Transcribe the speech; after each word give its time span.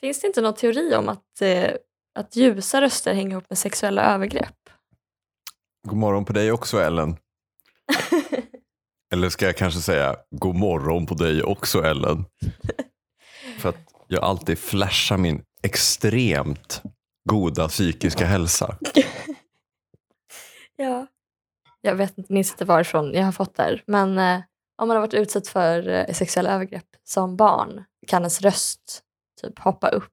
Finns 0.00 0.20
det 0.20 0.26
inte 0.26 0.40
någon 0.40 0.54
teori 0.54 0.94
om 0.94 1.08
att, 1.08 1.40
eh, 1.40 1.70
att 2.18 2.36
ljusa 2.36 2.80
röster 2.80 3.14
hänger 3.14 3.30
ihop 3.30 3.50
med 3.50 3.58
sexuella 3.58 4.14
övergrepp? 4.14 4.70
God 5.88 5.98
morgon 5.98 6.24
på 6.24 6.32
dig 6.32 6.52
också 6.52 6.78
Ellen. 6.78 7.16
Eller 9.12 9.28
ska 9.28 9.46
jag 9.46 9.56
kanske 9.56 9.80
säga 9.80 10.16
god 10.30 10.54
morgon 10.54 11.06
på 11.06 11.14
dig 11.14 11.42
också 11.42 11.82
Ellen. 11.82 12.24
För 13.58 13.68
att 13.68 13.92
jag 14.08 14.24
alltid 14.24 14.58
flashar 14.58 15.16
min 15.16 15.42
extremt 15.62 16.82
goda 17.30 17.68
psykiska 17.68 18.26
hälsa. 18.26 18.78
Ja. 20.78 21.06
Jag 21.80 21.94
vet 21.94 22.18
inte, 22.18 22.32
minns 22.32 22.50
inte 22.50 22.64
varifrån 22.64 23.12
jag 23.14 23.24
har 23.24 23.32
fått 23.32 23.54
det. 23.54 23.80
Men 23.86 24.18
eh, 24.18 24.40
om 24.76 24.88
man 24.88 24.96
har 24.96 25.00
varit 25.00 25.14
utsatt 25.14 25.48
för 25.48 25.88
eh, 25.88 26.12
sexuella 26.12 26.50
övergrepp 26.50 26.86
som 27.04 27.36
barn 27.36 27.84
kan 28.06 28.22
ens 28.22 28.40
röst 28.40 29.02
typ 29.42 29.58
hoppa 29.58 29.88
upp. 29.88 30.12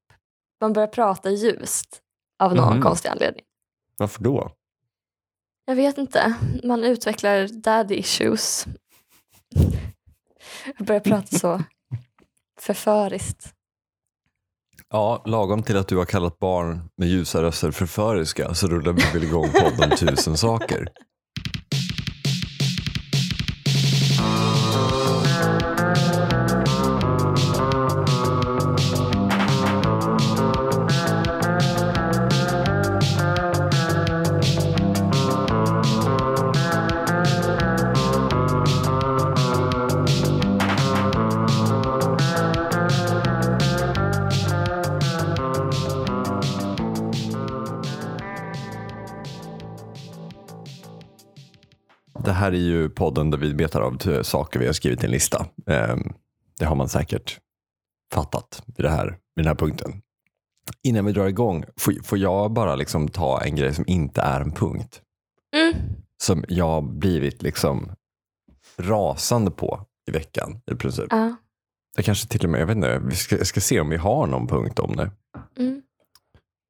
Man 0.62 0.74
börjar 0.74 0.88
prata 0.88 1.30
ljust 1.32 2.02
av 2.44 2.56
någon 2.56 2.74
Mhm. 2.74 2.82
konstig 2.84 3.10
anledning. 3.10 3.44
Varför 3.98 4.24
då? 4.24 4.52
Jag 5.66 5.76
vet 5.76 5.98
inte. 5.98 6.34
Man 6.64 6.84
utvecklar 6.84 7.48
daddy 7.48 7.96
issues. 7.96 8.66
Jag 10.78 10.88
börjar 10.88 11.02
prata 11.02 11.38
så 11.38 11.64
förföriskt. 12.60 13.54
Ja, 14.90 15.24
lagom 15.26 15.64
till 15.64 15.78
att 15.78 15.88
du 15.88 15.98
har 15.98 16.06
kallat 16.06 16.40
barn 16.40 16.90
med 16.98 17.08
ljusa 17.08 17.42
röster 17.44 17.72
förföriska 17.72 18.54
så 18.54 18.68
rullar 18.68 18.94
vi 18.94 19.02
väl 19.14 19.24
igång 19.24 19.50
podden 19.52 19.90
Tusen 19.98 20.38
saker. 20.38 20.88
Är 52.58 52.62
ju 52.62 52.90
podden 52.90 53.30
där 53.32 53.38
vi 53.38 53.54
betar 53.54 53.82
av 53.82 54.24
saker 54.24 54.60
vi 54.60 54.66
har 54.66 54.74
skrivit 54.74 55.04
i 55.04 55.06
en 55.06 55.12
lista. 55.12 55.46
Ehm, 55.68 56.14
Det 56.60 56.66
har 56.66 56.76
man 56.76 56.90
säkert 56.90 57.40
fattat 58.14 58.64
vid, 58.66 58.86
det 58.86 58.90
här, 58.90 59.06
vid 59.08 59.46
den 59.46 59.48
här 59.48 59.56
punkten. 59.56 60.02
Innan 60.84 61.06
vi 61.06 61.12
drar 61.12 61.28
igång, 61.28 61.66
får, 62.04 62.18
jag 62.18 62.52
bara 62.54 62.76
liksom 62.76 63.08
ta 63.08 63.42
en 63.42 63.56
grej 63.56 63.74
som 63.74 63.84
inte 63.88 64.22
är 64.22 64.42
en 64.42 64.52
punkt? 64.52 65.02
Mm. 65.56 65.74
Som 66.24 66.46
jag 66.48 66.66
har 66.66 66.82
blivit 66.82 67.42
liksom 67.42 67.92
rasande 68.78 69.52
på 69.52 69.86
i 70.08 70.12
veckan 70.12 70.62
i 70.72 70.76
princip. 70.76 71.08
Ja. 71.10 71.36
Jag 71.96 72.06
kanske 72.06 72.28
till 72.28 72.44
och 72.44 72.50
med, 72.50 72.62
jag 72.62 72.66
vet 72.68 72.76
inte, 72.76 73.00
vi 73.00 73.16
ska, 73.16 73.38
jag 73.38 73.48
ska 73.48 73.62
se 73.62 73.80
om 73.80 73.90
vi 73.90 73.98
har 73.98 74.28
någon 74.28 74.48
punkt 74.48 74.80
om 74.80 74.96
det. 74.96 75.12
Mm. 75.58 75.82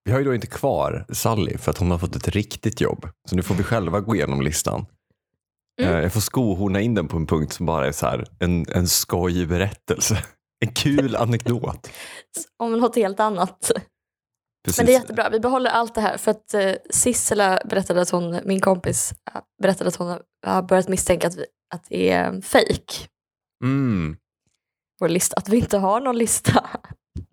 Vi 0.06 0.12
har 0.12 0.20
ju 0.20 0.26
då 0.26 0.36
inte 0.36 0.48
kvar 0.48 1.06
Sally 1.10 1.58
för 1.58 1.72
att 1.72 1.78
hon 1.78 1.92
har 1.92 1.98
fått 1.98 2.16
ett 2.16 2.28
riktigt 2.28 2.82
jobb. 2.82 3.08
Så 3.30 3.36
nu 3.36 3.42
får 3.42 3.56
vi 3.56 3.64
själva 3.64 4.00
gå 4.00 4.16
igenom 4.16 4.42
listan. 4.42 4.86
Mm. 5.82 5.94
Eh, 5.96 6.02
Jag 6.02 6.14
får 6.14 6.22
skohorna 6.22 6.82
in 6.82 6.96
den 6.96 7.08
på 7.08 7.18
en 7.18 7.28
punkt 7.28 7.54
som 7.54 7.66
bara 7.66 7.88
är 7.88 7.92
så 7.92 8.06
här, 8.06 8.28
en, 8.40 8.66
en 8.70 8.88
skojig 8.88 9.48
berättelse. 9.48 10.18
En 10.66 10.74
kul 10.74 11.16
anekdot. 11.20 11.90
Om 12.58 12.80
något 12.80 12.96
helt 12.96 13.20
annat. 13.20 13.72
Precis. 14.66 14.78
Men 14.78 14.86
det 14.86 14.92
är 14.96 15.00
jättebra. 15.00 15.30
Vi 15.30 15.40
behåller 15.40 15.70
allt 15.70 15.96
det 15.96 16.02
här 16.02 16.18
för 16.18 16.32
att 16.32 16.54
eh, 16.54 16.72
Sissela 16.90 17.62
berättade 17.66 18.02
att 18.02 18.10
hon, 18.10 18.40
min 18.46 18.62
kompis, 18.62 19.14
eh, 19.34 19.42
berättade 19.62 19.88
att 19.88 19.96
hon 19.96 20.20
har 20.46 20.62
börjat 20.62 20.88
misstänka 20.88 21.28
att, 21.28 21.36
vi, 21.38 21.46
att 21.76 21.86
det 21.90 22.10
är 22.10 22.42
fake 22.42 23.08
Mm. 23.64 24.18
vår 25.00 25.10
lista. 25.10 25.36
Att 25.38 25.50
vi 25.50 25.58
inte 25.58 25.78
har 25.78 26.00
någon 26.02 26.18
lista. 26.18 26.70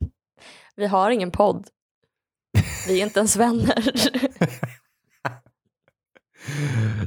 Vi 0.77 0.87
har 0.87 1.11
ingen 1.11 1.31
podd. 1.31 1.69
Vi 2.89 3.01
är 3.01 3.07
inte 3.07 3.19
ens 3.21 3.37
vänner. 3.37 3.93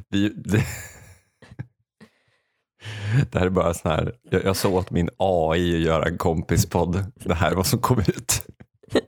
Det, 0.10 0.30
det, 0.30 0.66
det 3.32 3.40
här 3.40 3.46
är 3.46 3.50
bara 3.50 3.74
sån 3.74 3.92
här, 3.92 4.16
jag, 4.30 4.44
jag 4.44 4.56
sa 4.56 4.70
åt 4.70 4.92
min 4.92 5.10
AI 5.18 5.76
att 5.76 5.82
göra 5.82 6.06
en 6.06 6.18
kompispodd. 6.18 7.06
Det 7.16 7.34
här 7.34 7.52
är 7.52 7.56
vad 7.56 7.68
som 7.68 7.80
kom 7.80 8.00
ut. 8.00 8.42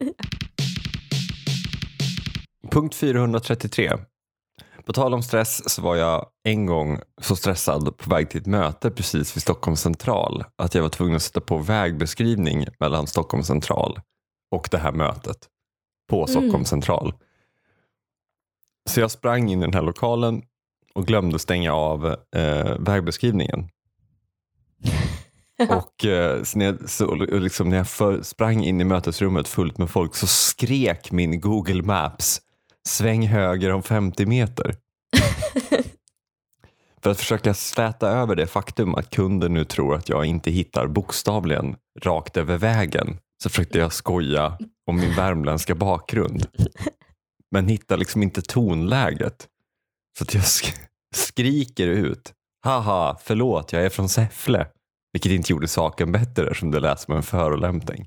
Punkt 2.70 2.94
433. 2.94 3.92
På 4.84 4.92
tal 4.92 5.14
om 5.14 5.22
stress 5.22 5.70
så 5.70 5.82
var 5.82 5.96
jag 5.96 6.26
en 6.44 6.66
gång 6.66 7.00
så 7.20 7.36
stressad 7.36 7.96
på 7.96 8.10
väg 8.10 8.30
till 8.30 8.40
ett 8.40 8.46
möte 8.46 8.90
precis 8.90 9.36
vid 9.36 9.42
Stockholm 9.42 9.76
central 9.76 10.44
att 10.56 10.74
jag 10.74 10.82
var 10.82 10.88
tvungen 10.88 11.16
att 11.16 11.22
sätta 11.22 11.40
på 11.40 11.58
vägbeskrivning 11.58 12.66
mellan 12.80 13.06
Stockholm 13.06 13.42
central 13.42 14.00
och 14.50 14.68
det 14.70 14.78
här 14.78 14.92
mötet 14.92 15.36
på 16.10 16.26
Stockholm 16.26 16.64
central. 16.64 17.14
Så 18.88 19.00
jag 19.00 19.10
sprang 19.10 19.50
in 19.50 19.58
i 19.58 19.64
den 19.64 19.74
här 19.74 19.82
lokalen 19.82 20.42
och 20.96 21.06
glömde 21.06 21.38
stänga 21.38 21.72
av 21.72 22.06
eh, 22.36 22.78
vägbeskrivningen. 22.78 23.68
Och 25.68 26.04
eh, 26.04 26.42
så 26.42 26.58
när 26.58 26.66
jag, 26.66 26.90
så, 26.90 27.06
och 27.06 27.40
liksom 27.40 27.68
när 27.68 27.76
jag 27.76 27.88
för, 27.88 28.22
sprang 28.22 28.64
in 28.64 28.80
i 28.80 28.84
mötesrummet 28.84 29.48
fullt 29.48 29.78
med 29.78 29.90
folk 29.90 30.14
så 30.14 30.26
skrek 30.26 31.12
min 31.12 31.40
Google 31.40 31.82
Maps 31.82 32.40
sväng 32.88 33.26
höger 33.26 33.72
om 33.72 33.82
50 33.82 34.26
meter. 34.26 34.74
För 37.02 37.10
att 37.10 37.18
försöka 37.18 37.54
släta 37.54 38.08
över 38.08 38.36
det 38.36 38.46
faktum 38.46 38.94
att 38.94 39.10
kunden 39.10 39.54
nu 39.54 39.64
tror 39.64 39.94
att 39.94 40.08
jag 40.08 40.24
inte 40.24 40.50
hittar 40.50 40.86
bokstavligen 40.86 41.76
rakt 42.02 42.36
över 42.36 42.58
vägen 42.58 43.18
så 43.42 43.48
försökte 43.48 43.78
jag 43.78 43.92
skoja 43.92 44.58
om 44.86 44.96
min 44.96 45.14
värmländska 45.14 45.74
bakgrund. 45.74 46.46
Men 47.50 47.68
hittar 47.68 47.96
liksom 47.96 48.22
inte 48.22 48.42
tonläget. 48.42 49.48
Så 50.18 50.24
jag 50.32 50.42
sk- 50.42 50.85
skriker 51.16 51.86
ut. 51.86 52.32
Haha, 52.64 53.18
förlåt, 53.22 53.72
jag 53.72 53.84
är 53.84 53.88
från 53.88 54.08
Säffle. 54.08 54.66
Vilket 55.12 55.32
inte 55.32 55.52
gjorde 55.52 55.68
saken 55.68 56.12
bättre 56.12 56.54
som 56.54 56.70
det 56.70 56.80
lät 56.80 57.00
som 57.00 57.16
en 57.16 57.22
förolämpning. 57.22 58.06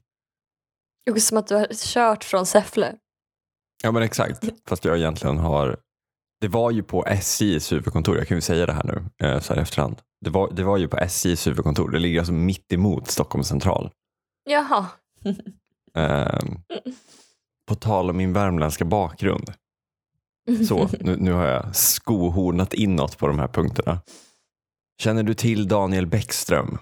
Det 1.05 1.21
som 1.21 1.37
att 1.37 1.47
du 1.47 1.55
har 1.55 1.67
kört 1.73 2.23
från 2.23 2.45
Säffle. 2.45 2.95
Ja 3.83 3.91
men 3.91 4.03
exakt, 4.03 4.45
fast 4.67 4.85
jag 4.85 4.97
egentligen 4.97 5.37
har 5.37 5.77
Det 6.41 6.47
var 6.47 6.71
ju 6.71 6.83
på 6.83 7.05
SJs 7.05 7.71
huvudkontor, 7.71 8.17
jag 8.17 8.27
kan 8.27 8.37
ju 8.37 8.41
säga 8.41 8.65
det 8.65 8.73
här 8.73 8.83
nu 8.83 9.27
eh, 9.27 9.39
så 9.39 9.53
här 9.53 9.59
i 9.59 9.63
efterhand. 9.63 10.01
Det 10.25 10.29
var, 10.29 10.51
det 10.51 10.63
var 10.63 10.77
ju 10.77 10.87
på 10.87 10.97
SJs 10.97 11.47
huvudkontor, 11.47 11.89
det 11.89 11.99
ligger 11.99 12.19
alltså 12.19 12.33
mitt 12.33 12.73
emot 12.73 13.07
Stockholm 13.07 13.43
central. 13.43 13.91
Jaha. 14.49 14.85
Ehm, 15.95 16.61
på 17.67 17.75
tal 17.75 18.09
om 18.09 18.17
min 18.17 18.33
värmländska 18.33 18.85
bakgrund. 18.85 19.53
Så, 20.67 20.89
nu, 20.99 21.15
nu 21.17 21.31
har 21.31 21.45
jag 21.45 21.75
skohornat 21.75 22.73
inåt 22.73 23.17
på 23.17 23.27
de 23.27 23.39
här 23.39 23.47
punkterna. 23.47 24.01
Känner 25.01 25.23
du 25.23 25.33
till 25.33 25.67
Daniel 25.67 26.07
Bäckström? 26.07 26.77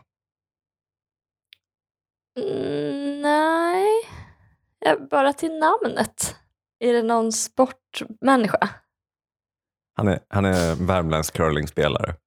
Mm, 2.40 3.22
nej, 3.22 3.88
bara 5.12 5.34
till 5.34 5.52
namnet. 5.60 6.36
Är 6.80 6.94
det 6.94 7.04
någon 7.04 7.32
sportmänniska? 7.32 8.70
Han 9.96 10.08
är, 10.08 10.20
han 10.30 10.46
är 10.46 10.76
värmländsk 10.76 11.34
curlingspelare. 11.34 12.16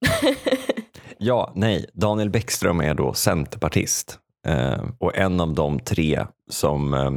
Ja, 1.23 1.51
nej. 1.55 1.85
Daniel 1.93 2.29
Bäckström 2.29 2.79
är 2.81 2.93
då 2.93 3.13
centerpartist 3.13 4.19
eh, 4.47 4.83
och 4.99 5.17
en 5.17 5.39
av 5.39 5.53
de 5.53 5.79
tre 5.79 6.25
som 6.49 6.93
eh, 6.93 7.11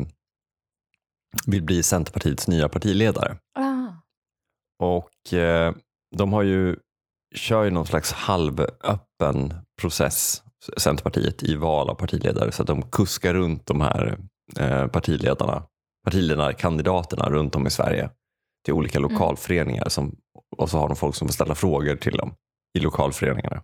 vill 1.47 1.63
bli 1.63 1.83
Centerpartiets 1.83 2.49
nya 2.49 2.69
partiledare. 2.69 3.37
ah. 3.55 3.74
Och 4.79 5.35
eh, 5.35 5.75
de 6.17 6.33
har 6.33 6.43
ju, 6.43 6.77
kör 7.35 7.65
ju 7.65 7.71
någon 7.71 7.87
slags 7.87 8.13
halvöppen 8.13 9.55
process, 9.81 10.43
Centerpartiet, 10.77 11.43
i 11.43 11.57
val 11.57 11.91
av 11.91 11.95
partiledare. 11.95 12.53
Så 12.53 12.63
att 12.63 12.69
de 12.69 12.83
kuskar 12.83 13.35
runt 13.35 13.67
de 13.67 13.81
här 13.81 14.19
eh, 14.59 14.87
partiledarna, 14.87 15.67
partiledarkandidaterna 16.05 17.31
runt 17.31 17.57
om 17.57 17.67
i 17.67 17.71
Sverige 17.71 18.11
till 18.65 18.75
olika 18.75 18.99
lokalföreningar. 18.99 19.89
Som, 19.89 20.17
och 20.57 20.71
så 20.71 20.79
har 20.79 20.89
de 20.89 20.97
folk 20.97 21.15
som 21.15 21.29
får 21.29 21.33
ställa 21.33 21.55
frågor 21.55 21.97
till 21.97 22.17
dem 22.17 22.35
i 22.79 22.81
lokalföreningarna. 22.81 23.63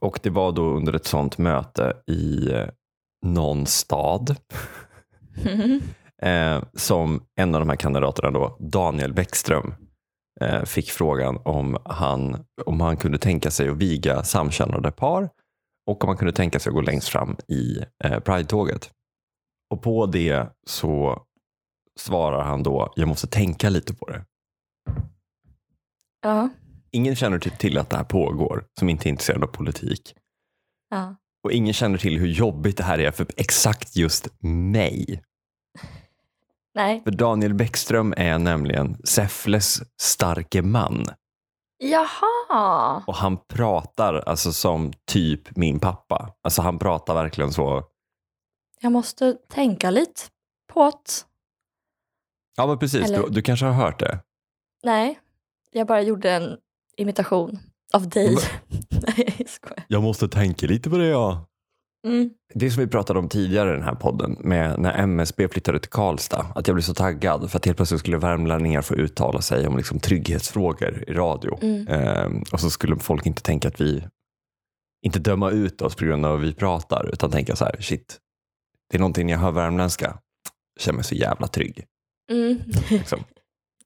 Och 0.00 0.20
det 0.22 0.30
var 0.30 0.52
då 0.52 0.62
under 0.62 0.92
ett 0.92 1.06
sånt 1.06 1.38
möte 1.38 1.96
i 2.06 2.50
eh, 2.52 2.68
någon 3.26 3.66
stad 3.66 4.36
eh, 6.22 6.62
som 6.74 7.22
en 7.36 7.54
av 7.54 7.60
de 7.60 7.68
här 7.68 7.76
kandidaterna, 7.76 8.30
då, 8.30 8.56
Daniel 8.60 9.12
Bäckström, 9.12 9.74
eh, 10.40 10.64
fick 10.64 10.90
frågan 10.90 11.38
om 11.44 11.78
han, 11.84 12.44
om 12.66 12.80
han 12.80 12.96
kunde 12.96 13.18
tänka 13.18 13.50
sig 13.50 13.68
att 13.68 13.76
viga 13.76 14.22
samkönade 14.24 14.90
par 14.92 15.30
och 15.86 16.04
om 16.04 16.08
han 16.08 16.16
kunde 16.16 16.32
tänka 16.32 16.58
sig 16.58 16.70
att 16.70 16.74
gå 16.74 16.80
längst 16.80 17.08
fram 17.08 17.36
i 17.48 17.78
eh, 18.04 18.20
Pride-tåget. 18.20 18.90
Och 19.70 19.82
på 19.82 20.06
det 20.06 20.46
så 20.66 21.22
svarar 22.00 22.42
han 22.44 22.62
då, 22.62 22.92
jag 22.96 23.08
måste 23.08 23.26
tänka 23.26 23.68
lite 23.68 23.94
på 23.94 24.06
det. 24.08 24.24
Ja. 26.22 26.48
Ingen 26.90 27.16
känner 27.16 27.38
till- 27.38 27.52
till 27.52 27.78
att 27.78 27.90
det 27.90 27.96
här 27.96 28.04
pågår 28.04 28.64
som 28.78 28.88
inte 28.88 29.08
är 29.08 29.10
intresserad 29.10 29.42
av 29.44 29.48
politik. 29.48 30.14
ja. 30.90 31.16
Och 31.44 31.52
ingen 31.52 31.74
känner 31.74 31.98
till 31.98 32.18
hur 32.18 32.26
jobbigt 32.28 32.76
det 32.76 32.82
här 32.84 32.98
är 32.98 33.10
för 33.10 33.26
exakt 33.36 33.96
just 33.96 34.28
mig. 34.42 35.22
Nej. 36.74 37.02
För 37.04 37.10
Daniel 37.10 37.54
Bäckström 37.54 38.14
är 38.16 38.38
nämligen 38.38 38.96
Säffles 39.04 39.82
starke 40.00 40.62
man. 40.62 41.06
Jaha. 41.78 43.02
Och 43.06 43.14
han 43.14 43.36
pratar 43.48 44.14
alltså 44.14 44.52
som 44.52 44.92
typ 45.06 45.56
min 45.56 45.80
pappa. 45.80 46.34
Alltså 46.42 46.62
han 46.62 46.78
pratar 46.78 47.14
verkligen 47.14 47.52
så. 47.52 47.82
Jag 48.80 48.92
måste 48.92 49.32
tänka 49.48 49.90
lite 49.90 50.20
på 50.72 50.84
det. 50.90 51.12
Ja 52.56 52.66
men 52.66 52.78
precis, 52.78 53.04
Eller- 53.04 53.22
du, 53.22 53.28
du 53.28 53.42
kanske 53.42 53.66
har 53.66 53.72
hört 53.72 54.00
det. 54.00 54.20
Nej, 54.82 55.20
jag 55.70 55.86
bara 55.86 56.02
gjorde 56.02 56.30
en 56.30 56.56
imitation 56.96 57.58
av 57.92 58.08
dig. 58.08 58.36
Nej, 58.90 59.34
jag 59.38 59.48
skojar. 59.48 59.84
Jag 59.88 60.02
måste 60.02 60.28
tänka 60.28 60.66
lite 60.66 60.90
på 60.90 60.96
det 60.96 61.06
ja. 61.06 61.46
Mm. 62.06 62.30
Det 62.54 62.70
som 62.70 62.80
vi 62.80 62.86
pratade 62.86 63.18
om 63.18 63.28
tidigare 63.28 63.70
i 63.70 63.72
den 63.72 63.82
här 63.82 63.94
podden 63.94 64.36
med 64.40 64.78
när 64.78 64.92
MSB 64.92 65.48
flyttade 65.48 65.78
till 65.78 65.90
Karlstad. 65.90 66.46
Att 66.54 66.68
jag 66.68 66.74
blev 66.74 66.82
så 66.82 66.94
taggad 66.94 67.50
för 67.50 67.58
att 67.58 67.64
helt 67.64 67.76
plötsligt 67.76 68.00
skulle 68.00 68.18
värmlänningar 68.18 68.82
få 68.82 68.94
uttala 68.94 69.40
sig 69.40 69.66
om 69.66 69.76
liksom 69.76 70.00
trygghetsfrågor 70.00 71.04
i 71.08 71.12
radio. 71.12 71.58
Mm. 71.62 71.88
Ehm, 71.88 72.42
och 72.52 72.60
så 72.60 72.70
skulle 72.70 72.96
folk 72.96 73.26
inte 73.26 73.42
tänka 73.42 73.68
att 73.68 73.80
vi 73.80 74.04
inte 75.06 75.18
döma 75.18 75.50
ut 75.50 75.82
oss 75.82 75.94
på 75.94 76.04
grund 76.04 76.26
av 76.26 76.32
vad 76.32 76.40
vi 76.40 76.54
pratar 76.54 77.10
utan 77.12 77.30
tänka 77.30 77.56
så 77.56 77.64
här, 77.64 77.76
shit, 77.80 78.18
det 78.90 78.96
är 78.96 79.00
någonting 79.00 79.28
jag 79.28 79.38
hör 79.38 79.50
värmländska, 79.50 80.04
jag 80.74 80.82
känner 80.82 80.96
mig 80.96 81.04
så 81.04 81.14
jävla 81.14 81.46
trygg. 81.46 81.84
Mm. 82.30 82.58
Liksom. 82.90 83.24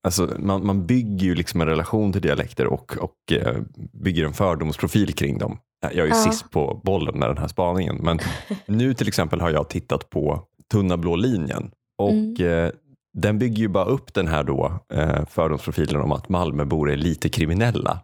Alltså, 0.03 0.37
man, 0.39 0.67
man 0.67 0.87
bygger 0.87 1.27
ju 1.27 1.35
liksom 1.35 1.61
en 1.61 1.67
relation 1.67 2.13
till 2.13 2.23
dialekter 2.23 2.67
och, 2.67 2.97
och 2.97 3.33
eh, 3.33 3.63
bygger 3.93 4.25
en 4.25 4.33
fördomsprofil 4.33 5.13
kring 5.13 5.39
dem. 5.39 5.59
Jag 5.81 5.93
är 5.93 6.03
ju 6.03 6.09
Ja. 6.09 6.15
sist 6.15 6.51
på 6.51 6.81
bollen 6.85 7.19
med 7.19 7.29
den 7.29 7.39
här 7.39 7.49
spaningen. 7.49 7.97
Men 8.03 8.19
nu 8.67 8.95
till 8.95 9.09
exempel 9.09 9.41
har 9.41 9.51
jag 9.51 9.69
tittat 9.71 10.11
på 10.11 10.43
Tunna 10.73 10.97
blå 10.97 11.17
linjen. 11.17 11.71
Och 11.99 12.11
Mm. 12.11 12.65
eh, 12.67 12.71
den 13.19 13.39
bygger 13.39 13.57
ju 13.59 13.69
bara 13.69 13.85
upp 13.85 14.15
den 14.15 14.29
här 14.29 14.45
då, 14.45 14.85
eh, 14.93 15.27
fördomsprofilen 15.27 16.01
om 16.03 16.13
att 16.13 16.29
Malmöbor 16.29 16.91
är 16.91 16.97
lite 16.97 17.29
kriminella. 17.29 18.01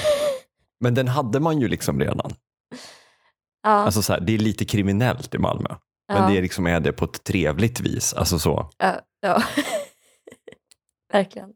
Men 0.80 0.94
den 0.94 1.08
hade 1.08 1.40
man 1.40 1.60
ju 1.60 1.68
liksom 1.68 2.00
redan. 2.00 2.30
Ja. 3.62 3.70
Alltså 3.70 4.02
så 4.02 4.12
här, 4.12 4.20
det 4.20 4.34
är 4.34 4.38
lite 4.38 4.64
kriminellt 4.64 5.34
i 5.34 5.38
Malmö. 5.38 5.68
Men 6.12 6.22
ja. 6.22 6.28
det 6.28 6.38
är 6.38 6.42
liksom 6.42 6.66
är 6.66 6.80
det 6.80 6.92
på 6.92 7.04
ett 7.04 7.24
trevligt 7.24 7.80
vis. 7.80 8.14
Alltså 8.14 8.38
så. 8.38 8.70
Ja. 8.78 9.00
ja. 9.20 9.42
Verkligen. 11.12 11.52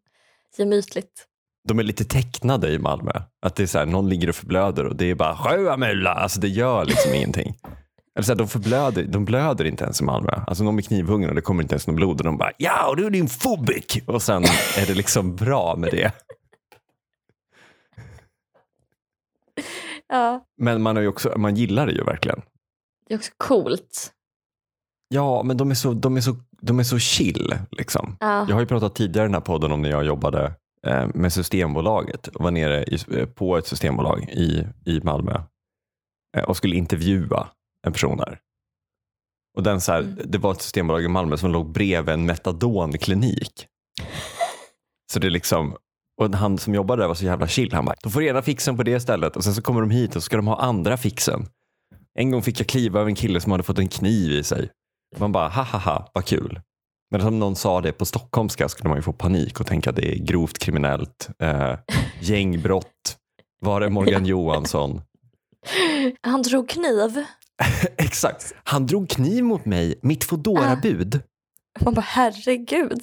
Gemytligt. 0.58 1.26
De 1.68 1.78
är 1.78 1.82
lite 1.82 2.04
tecknade 2.04 2.68
i 2.72 2.78
Malmö. 2.78 3.12
Att 3.46 3.56
det 3.56 3.62
är 3.62 3.66
så 3.66 3.78
här, 3.78 3.86
någon 3.86 4.08
ligger 4.08 4.28
och 4.28 4.34
förblöder 4.34 4.84
och 4.84 4.96
det 4.96 5.10
är 5.10 5.14
bara 5.14 5.36
sjöamulla. 5.36 6.10
Alltså 6.10 6.40
det 6.40 6.48
gör 6.48 6.84
liksom 6.84 7.14
ingenting. 7.14 7.54
Eller 8.14 8.24
så 8.24 8.32
här, 8.32 8.38
de, 8.38 8.48
förblöder, 8.48 9.04
de 9.04 9.24
blöder 9.24 9.64
inte 9.64 9.84
ens 9.84 10.00
i 10.00 10.04
Malmö. 10.04 10.32
Alltså 10.46 10.64
någon 10.64 10.76
blir 10.76 10.86
knivhuggen 10.86 11.28
och 11.28 11.34
det 11.34 11.40
kommer 11.40 11.62
inte 11.62 11.74
ens 11.74 11.86
någon 11.86 11.96
blod 11.96 12.20
och 12.20 12.24
de 12.24 12.38
bara 12.38 12.52
ja, 12.56 12.88
och 12.88 12.96
du 12.96 13.06
är 13.06 13.10
din 13.10 13.28
fobik. 13.28 14.02
Och 14.06 14.22
sen 14.22 14.44
är 14.78 14.86
det 14.86 14.94
liksom 14.94 15.36
bra 15.36 15.76
med 15.76 15.90
det. 15.90 16.12
Ja. 20.08 20.46
Men 20.56 20.82
man, 20.82 20.96
ju 20.96 21.08
också, 21.08 21.32
man 21.36 21.56
gillar 21.56 21.86
det 21.86 21.92
ju 21.92 22.04
verkligen. 22.04 22.42
Det 23.08 23.14
är 23.14 23.18
också 23.18 23.32
coolt. 23.36 24.12
Ja, 25.08 25.42
men 25.42 25.56
de 25.56 25.70
är 25.70 25.74
så, 25.74 25.92
de 25.92 26.16
är 26.16 26.20
så, 26.20 26.36
de 26.60 26.78
är 26.78 26.84
så 26.84 26.98
chill. 26.98 27.54
Liksom. 27.70 28.16
Ja. 28.20 28.46
Jag 28.48 28.54
har 28.54 28.60
ju 28.60 28.66
pratat 28.66 28.94
tidigare 28.94 29.24
i 29.24 29.28
den 29.28 29.34
här 29.34 29.40
podden 29.40 29.72
om 29.72 29.82
när 29.82 29.90
jag 29.90 30.04
jobbade 30.04 30.54
med 31.14 31.32
Systembolaget 31.32 32.28
och 32.28 32.44
var 32.44 32.50
nere 32.50 32.84
i, 32.84 32.98
eh, 33.16 33.26
på 33.26 33.56
ett 33.56 33.66
systembolag 33.66 34.22
i, 34.30 34.66
i 34.86 35.00
Malmö 35.02 35.40
eh, 36.36 36.42
och 36.44 36.56
skulle 36.56 36.76
intervjua 36.76 37.48
en 37.86 37.92
person 37.92 38.16
där. 38.16 38.38
Och 39.56 39.62
den 39.62 39.80
så 39.80 39.92
här, 39.92 40.00
Mm. 40.00 40.18
Det 40.24 40.38
var 40.38 40.52
ett 40.52 40.62
systembolag 40.62 41.04
i 41.04 41.08
Malmö 41.08 41.36
som 41.36 41.52
låg 41.52 41.72
bredvid 41.72 42.14
en 42.14 42.26
metadonklinik. 42.26 43.66
Så 45.12 45.18
det 45.18 45.26
är 45.26 45.30
liksom, 45.30 45.76
och 46.20 46.34
han 46.34 46.58
som 46.58 46.74
jobbade 46.74 47.02
där 47.02 47.08
var 47.08 47.14
så 47.14 47.24
jävla 47.24 47.48
chill. 47.48 47.72
Han 47.72 47.84
bara, 47.84 47.96
de 48.02 48.12
får 48.12 48.22
ena 48.22 48.42
fixen 48.42 48.76
på 48.76 48.82
det 48.82 49.00
stället 49.00 49.36
och 49.36 49.44
sen 49.44 49.54
så 49.54 49.62
kommer 49.62 49.80
de 49.80 49.90
hit 49.90 50.16
och 50.16 50.22
så 50.22 50.26
ska 50.26 50.36
de 50.36 50.46
ha 50.46 50.56
andra 50.60 50.96
fixen. 50.96 51.46
En 52.14 52.30
gång 52.30 52.42
fick 52.42 52.60
jag 52.60 52.66
kliva 52.66 53.00
över 53.00 53.08
en 53.08 53.14
kille 53.14 53.40
som 53.40 53.52
hade 53.52 53.64
fått 53.64 53.78
en 53.78 53.88
kniv 53.88 54.32
i 54.32 54.42
sig. 54.42 54.70
Man 55.18 55.32
bara, 55.32 55.48
ha 55.48 55.62
ha 55.62 55.78
ha, 55.78 56.10
vad 56.14 56.24
kul. 56.24 56.60
Men 57.12 57.20
om 57.20 57.38
någon 57.38 57.56
sa 57.56 57.80
det 57.80 57.92
på 57.92 58.04
stockholmska 58.04 58.68
skulle 58.68 58.88
man 58.88 58.98
ju 58.98 59.02
få 59.02 59.12
panik 59.12 59.60
och 59.60 59.66
tänka 59.66 59.90
att 59.90 59.96
det 59.96 60.14
är 60.14 60.18
grovt 60.18 60.58
kriminellt, 60.58 61.28
eh, 61.38 61.74
gängbrott, 62.20 63.16
var 63.60 63.80
är 63.80 63.88
Morgan 63.88 64.26
Johansson? 64.26 65.02
Han 66.20 66.42
drog 66.42 66.68
kniv. 66.68 67.24
Exakt, 67.96 68.54
han 68.64 68.86
drog 68.86 69.08
kniv 69.08 69.44
mot 69.44 69.64
mig, 69.64 69.98
mitt 70.02 70.24
foodora 70.24 70.76
bud 70.76 71.20
Man 71.80 71.94
bara 71.94 72.00
herregud. 72.00 73.02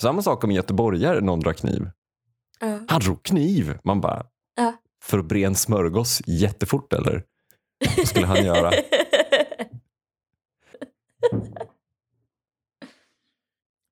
Samma 0.00 0.22
sak 0.22 0.44
om 0.44 0.50
en 0.50 0.56
göteborgare 0.56 1.20
någon 1.20 1.40
drar 1.40 1.52
kniv. 1.52 1.90
Ja. 2.60 2.78
Han 2.88 3.00
drog 3.00 3.22
kniv. 3.22 3.78
Man 3.84 4.00
bara, 4.00 4.26
Ja. 4.56 4.72
för 5.04 5.18
att 5.18 5.24
bre 5.24 5.44
en 5.44 5.54
smörgås 5.54 6.22
jättefort 6.26 6.92
eller? 6.92 7.24
Vad 7.96 8.08
skulle 8.08 8.26
han 8.26 8.44
göra? 8.44 8.72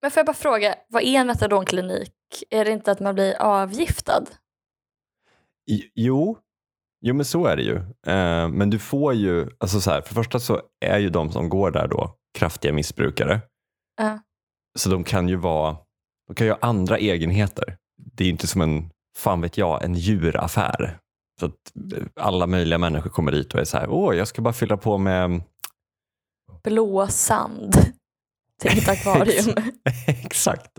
Men 0.02 0.10
får 0.10 0.18
jag 0.20 0.26
bara 0.26 0.32
fråga, 0.34 0.74
vad 0.88 1.02
är 1.02 1.20
en 1.20 1.26
metadonklinik? 1.26 2.12
Är 2.50 2.64
det 2.64 2.70
inte 2.70 2.92
att 2.92 3.00
man 3.00 3.14
blir 3.14 3.42
avgiftad? 3.42 4.24
Jo, 5.94 6.38
jo 7.00 7.14
men 7.14 7.24
så 7.24 7.46
är 7.46 7.56
det 7.56 7.62
ju. 7.62 7.76
Eh, 8.06 8.48
men 8.48 8.70
du 8.70 8.78
får 8.78 9.14
ju, 9.14 9.48
alltså 9.58 9.80
så 9.80 9.90
här, 9.90 10.00
för 10.00 10.08
det 10.08 10.14
första 10.14 10.40
så 10.40 10.60
är 10.80 10.98
ju 10.98 11.10
de 11.10 11.32
som 11.32 11.48
går 11.48 11.70
där 11.70 11.88
då 11.88 12.14
kraftiga 12.38 12.72
missbrukare. 12.72 13.40
Ja. 13.96 14.18
Så 14.78 14.90
de 14.90 15.04
kan 15.04 15.28
ju 15.28 15.36
vara, 15.36 15.76
de 16.28 16.34
kan 16.34 16.46
ju 16.46 16.52
ha 16.52 16.58
andra 16.62 16.98
egenheter. 16.98 17.76
Det 18.12 18.24
är 18.24 18.28
inte 18.28 18.46
som 18.46 18.60
en, 18.60 18.90
fan 19.16 19.40
vet 19.40 19.58
jag, 19.58 19.84
en 19.84 19.94
djuraffär. 19.94 20.98
Så 21.40 21.46
att 21.46 21.92
eh, 21.96 22.04
alla 22.20 22.46
möjliga 22.46 22.78
människor 22.78 23.10
kommer 23.10 23.32
dit 23.32 23.54
och 23.54 23.60
är 23.60 23.64
så 23.64 23.78
här, 23.78 23.90
åh 23.90 24.16
jag 24.16 24.28
ska 24.28 24.42
bara 24.42 24.54
fylla 24.54 24.76
på 24.76 24.98
med 24.98 25.42
Blå 26.62 27.06
sand 27.06 27.76
till 28.60 28.74
mitt 28.74 28.88
akvarium. 28.88 29.54
Exakt. 30.06 30.78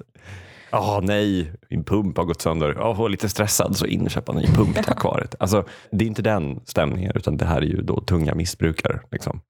Ja, 0.72 1.00
nej, 1.04 1.54
min 1.70 1.84
pump 1.84 2.18
har 2.18 2.24
gått 2.26 2.42
sönder. 2.42 2.74
Jag 2.78 2.96
var 2.96 3.10
lite 3.10 3.30
stressad 3.30 3.78
så 3.78 3.86
in 3.86 4.02
och 4.06 4.12
köpa 4.12 4.32
en 4.32 4.38
ny 4.38 4.48
pump 4.48 4.76
till 4.76 4.86
akvariet. 4.92 5.36
Alltså, 5.40 5.66
det 5.92 6.06
är 6.06 6.08
inte 6.08 6.22
den 6.22 6.60
stämningen 6.66 7.12
utan 7.16 7.38
det 7.38 7.46
här 7.46 7.58
är 7.62 7.66
ju 7.66 7.82
då 7.82 8.02
tunga 8.02 8.36
missbrukare. 8.36 9.00
Liksom. 9.12 9.42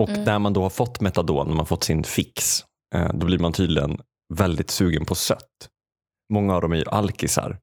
Och 0.00 0.08
Mm. 0.08 0.24
när 0.24 0.38
man 0.38 0.52
då 0.52 0.62
har 0.62 0.70
fått 0.70 1.00
metadon, 1.00 1.48
när 1.48 1.54
man 1.54 1.66
fått 1.66 1.84
sin 1.84 2.04
fix, 2.04 2.64
eh, 2.94 3.08
då 3.14 3.26
blir 3.26 3.38
man 3.38 3.52
tydligen 3.52 3.98
väldigt 4.34 4.70
sugen 4.70 5.04
på 5.04 5.14
sött. 5.14 5.68
Många 6.32 6.54
av 6.54 6.60
dem 6.62 6.72
är 6.72 6.76
ju 6.76 6.84
alkisar. 6.86 7.58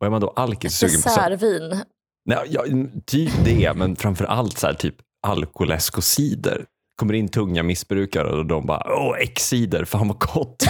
Och 0.00 0.06
är 0.06 0.10
man 0.10 0.20
då 0.20 0.28
alkis 0.36 0.74
sugen 0.76 1.02
på 1.02 1.08
sött? 1.08 1.30
Dessertvin. 1.30 1.82
Nej, 2.24 2.38
ja, 2.50 2.64
typ 3.06 3.32
det, 3.44 3.72
men 3.76 3.96
framför 3.96 4.24
allt 4.24 4.58
så 4.58 4.66
här, 4.66 4.74
typ 4.74 4.94
alkoläsk 5.26 5.96
och 5.96 6.04
cider. 6.04 6.64
Kommer 7.00 7.14
in 7.14 7.28
tunga 7.28 7.62
missbrukare 7.62 8.28
och 8.30 8.46
de 8.46 8.66
bara 8.66 8.82
åh, 8.96 9.16
X-cider, 9.20 9.84
fan 9.84 10.08
vad 10.08 10.18
gott. 10.18 10.56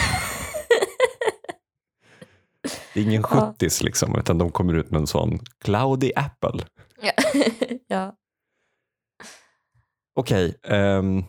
Det 2.94 3.00
är 3.00 3.04
ingen 3.04 3.24
Ja. 3.30 3.54
70 3.58 3.84
liksom, 3.84 4.18
utan 4.18 4.38
de 4.38 4.50
kommer 4.50 4.74
ut 4.74 4.90
med 4.90 5.00
en 5.00 5.06
sån 5.06 5.38
cloudy 5.64 6.12
apple. 6.16 6.64
Ja. 7.02 7.12
ja. 7.88 8.14
Okej, 10.14 10.54
ehm, 10.64 11.24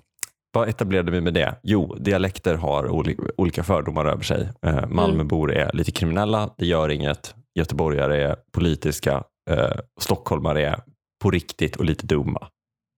vad 0.52 0.70
etablerade 0.70 1.12
vi 1.12 1.22
med 1.22 1.34
det? 1.34 1.60
Jo, 1.64 1.96
dialekter 1.96 2.56
har 2.56 2.84
oli- 2.88 3.32
olika 3.38 3.64
fördomar 3.64 4.06
över 4.06 4.24
sig. 4.24 4.50
Eh, 4.66 4.88
Malmöbor 4.88 5.52
är 5.54 5.72
lite 5.74 5.92
kriminella, 5.92 6.54
det 6.58 6.66
gör 6.66 6.90
inget. 6.90 7.36
Göteborgare 7.56 8.24
är 8.24 8.36
politiska, 8.52 9.24
eh, 9.50 9.72
stockholmare 10.00 10.66
är 10.66 10.82
på 11.24 11.32
riktigt 11.32 11.76
och 11.76 11.86
lite 11.86 12.06
dumma. 12.06 12.48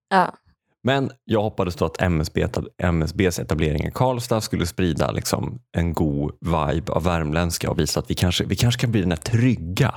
ja. 0.10 0.34
Men 0.84 1.12
jag 1.24 1.42
hoppades 1.42 1.76
då 1.76 1.86
att 1.86 2.02
MSB, 2.02 2.48
MSBs 2.78 3.40
etablering 3.40 3.84
i 3.88 3.92
Karlstad 3.92 4.42
skulle 4.42 4.66
sprida 4.66 5.12
liksom 5.12 5.62
en 5.78 5.94
god 5.94 6.32
vibe 6.42 6.92
av 6.92 7.04
värmländska 7.04 7.70
och 7.72 7.80
visa 7.80 8.00
att 8.00 8.10
vi 8.10 8.16
kanske, 8.16 8.46
vi 8.46 8.56
kanske 8.56 8.82
kan 8.82 8.92
bli 8.92 9.02
den 9.02 9.12
här 9.12 9.18
trygga, 9.18 9.96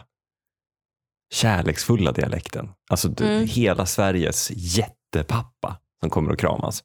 kärleksfulla 1.35 2.13
dialekten. 2.13 2.69
Alltså 2.91 3.09
Mm. 3.21 3.47
hela 3.47 3.87
Sveriges 3.87 4.51
jättepappa 4.55 5.77
som 6.01 6.11
kommer 6.11 6.33
att 6.33 6.39
kramas. 6.39 6.85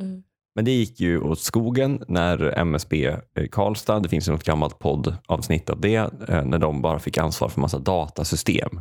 Mm. 0.00 0.22
Men 0.54 0.64
det 0.64 0.70
gick 0.70 1.00
ju 1.00 1.20
åt 1.20 1.40
skogen 1.40 2.02
när 2.08 2.58
MSB 2.58 3.16
i 3.40 3.48
Karlstad, 3.48 4.00
det 4.00 4.08
finns 4.08 4.28
ju 4.28 4.32
något 4.32 4.44
gammalt 4.44 4.78
poddavsnitt 4.78 5.70
av 5.70 5.80
det, 5.80 5.96
eh, 6.28 6.44
när 6.44 6.58
de 6.58 6.82
bara 6.82 6.98
fick 6.98 7.18
ansvar 7.18 7.48
för 7.48 7.60
massa 7.60 7.78
datasystem. 7.78 8.80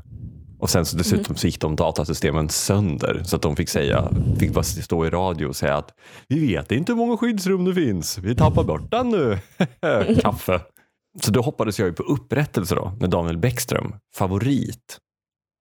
Och 0.66 0.70
sen 0.70 0.86
så 0.86 0.98
dessutom 0.98 1.36
så 1.36 1.48
gick 1.48 1.60
de 1.60 1.76
datasystemen 1.76 2.50
sönder 2.50 3.22
så 3.24 3.36
att 3.36 3.42
de 3.42 3.56
fick 3.56 3.70
säga, 3.70 4.12
fick 4.40 4.54
bara 4.54 4.64
stå 4.64 5.06
i 5.06 5.10
radio 5.10 5.46
och 5.48 5.56
säga 5.56 5.78
att 5.78 5.94
vi 6.28 6.48
vet 6.48 6.72
inte 6.72 6.92
hur 6.92 6.98
många 6.98 7.18
skyddsrum 7.18 7.66
det 7.66 7.74
finns, 7.74 8.18
vi 8.18 8.36
tappar 8.36 8.64
bort 8.64 8.92
den 8.92 9.10
nu. 9.10 9.40
Kaffe. 10.22 10.62
Så 11.22 11.32
då 11.32 11.42
hoppades 11.42 11.80
jag 11.80 11.86
ju 11.86 11.94
på 11.94 12.04
upprättelse 12.04 12.76
då 12.76 12.94
med 13.00 13.10
Daniel 13.10 13.38
Bäckström, 13.38 13.96
favorit 14.16 15.00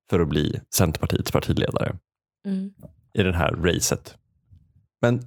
för 0.09 0.19
att 0.19 0.27
bli 0.27 0.61
Centerpartiets 0.75 1.31
partiledare 1.31 1.95
Mm. 2.45 2.73
i 3.13 3.23
det 3.23 3.35
här 3.35 3.51
racet. 3.51 4.17
Men 5.01 5.21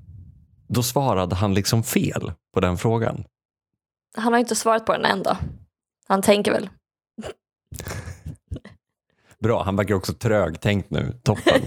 då 0.68 0.82
svarade 0.82 1.34
han 1.34 1.54
liksom 1.54 1.82
fel 1.82 2.32
på 2.54 2.60
den 2.60 2.78
frågan. 2.78 3.24
Han 4.16 4.32
har 4.32 4.40
inte 4.40 4.54
svarat 4.56 4.86
på 4.86 4.92
den 4.92 5.04
än 5.04 5.22
då. 5.22 5.36
Han 6.08 6.22
tänker 6.22 6.52
väl. 6.52 6.68
Bra, 9.42 9.62
han 9.62 9.76
verkar 9.76 9.94
också 9.94 10.12
trögtänkt 10.12 10.90
nu. 10.90 11.20
Toppen. 11.22 11.60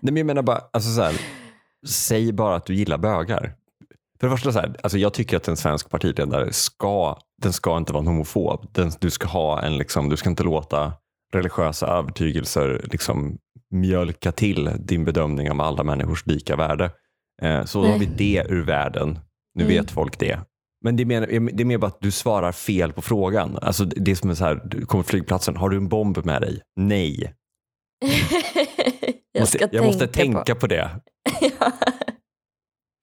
Nej, 0.00 0.12
men 0.12 0.16
jag 0.16 0.26
menar 0.26 0.42
bara, 0.42 0.60
alltså 0.72 0.90
så 0.90 1.02
här, 1.02 1.14
säg 1.88 2.32
bara 2.32 2.56
att 2.56 2.66
du 2.66 2.74
gillar 2.74 2.98
bögar. 2.98 3.54
För 4.20 4.26
det 4.26 4.30
första, 4.36 4.52
så 4.52 4.58
här, 4.58 4.76
alltså 4.82 4.98
jag 4.98 5.14
tycker 5.14 5.36
att 5.36 5.48
en 5.48 5.56
svensk 5.56 5.90
partiledare 5.90 6.52
ska, 6.52 7.18
den 7.42 7.52
ska 7.52 7.76
inte 7.76 7.92
vara 7.92 8.00
en 8.00 8.06
homofob. 8.06 8.66
Den, 8.72 8.92
du, 9.00 9.10
ska 9.10 9.26
ha 9.28 9.62
en, 9.62 9.78
liksom, 9.78 10.08
du 10.08 10.16
ska 10.16 10.30
inte 10.30 10.42
låta 10.42 10.92
religiösa 11.32 11.86
övertygelser 11.86 12.86
liksom, 12.92 13.38
mjölka 13.70 14.32
till 14.32 14.70
din 14.78 15.04
bedömning 15.04 15.50
av 15.50 15.60
alla 15.60 15.82
människors 15.82 16.26
lika 16.26 16.56
värde. 16.56 16.90
Eh, 17.42 17.64
så 17.64 17.82
då 17.82 17.88
har 17.88 17.98
vi 17.98 18.06
det 18.06 18.46
ur 18.48 18.64
världen. 18.64 19.18
Nu 19.54 19.64
Mm. 19.64 19.76
vet 19.76 19.90
folk 19.90 20.18
det. 20.18 20.40
Men 20.84 20.96
det 20.96 21.02
är, 21.02 21.06
mer, 21.06 21.20
det 21.52 21.62
är 21.62 21.64
mer 21.64 21.78
bara 21.78 21.86
att 21.86 22.00
du 22.00 22.10
svarar 22.10 22.52
fel 22.52 22.92
på 22.92 23.02
frågan. 23.02 23.58
Alltså 23.62 23.84
det 23.84 24.10
är 24.10 24.14
som 24.14 24.30
är 24.30 24.34
så 24.34 24.44
här, 24.44 24.62
du 24.64 24.86
kommer 24.86 25.04
flygplatsen, 25.04 25.56
har 25.56 25.68
du 25.68 25.76
en 25.76 25.88
bomb 25.88 26.24
med 26.24 26.42
dig? 26.42 26.62
Nej. 26.76 27.34
jag 29.32 29.40
måste, 29.40 29.68
jag 29.72 29.84
måste 29.84 30.06
tänka 30.06 30.38
tänka 30.38 30.54
på, 30.54 30.66
det. 30.66 30.90
på. 31.40 31.46
Ja. 31.60 31.72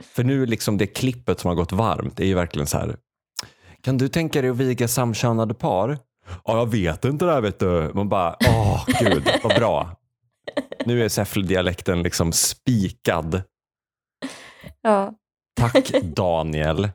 För 0.03 0.23
nu 0.23 0.45
liksom 0.45 0.77
det 0.77 0.87
klippet 0.87 1.39
som 1.39 1.47
har 1.47 1.55
gått 1.55 1.71
varmt, 1.71 2.17
det 2.17 2.23
är 2.23 2.27
ju 2.27 2.33
verkligen 2.33 2.67
så 2.67 2.77
här. 2.77 2.97
Kan 3.81 3.97
du 3.97 4.07
tänka 4.07 4.41
dig 4.41 4.49
att 4.49 4.57
viga 4.57 4.87
samkönade 4.87 5.53
par? 5.53 5.97
Ja, 6.45 6.57
jag 6.57 6.71
vet 6.71 7.05
inte 7.05 7.25
det 7.25 7.31
här 7.31 7.41
vet 7.41 7.59
du. 7.59 7.91
Man 7.93 8.09
bara, 8.09 8.35
åh 8.39 8.85
gud, 8.99 9.29
vad 9.43 9.55
bra. 9.55 9.95
Nu 10.85 11.03
är 11.05 11.09
Säffle-dialekten 11.09 12.03
liksom 12.03 12.31
spikad. 12.31 13.41
ja. 14.81 15.13
Tack 15.55 15.91
Daniel. 16.03 16.89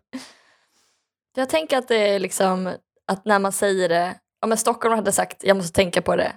Jag 1.37 1.49
tänker 1.49 1.79
att 1.79 1.89
det 1.89 1.97
är 2.15 2.19
liksom 2.19 2.73
att 3.07 3.25
när 3.25 3.39
man 3.39 3.53
säger 3.53 3.89
det, 3.89 4.19
om 4.45 4.53
en 4.53 4.59
stockholmare 4.59 4.99
hade 4.99 5.13
sagt 5.13 5.45
jag 5.45 5.57
måste 5.57 5.73
tänka 5.73 6.03
på 6.03 6.17
det, 6.17 6.33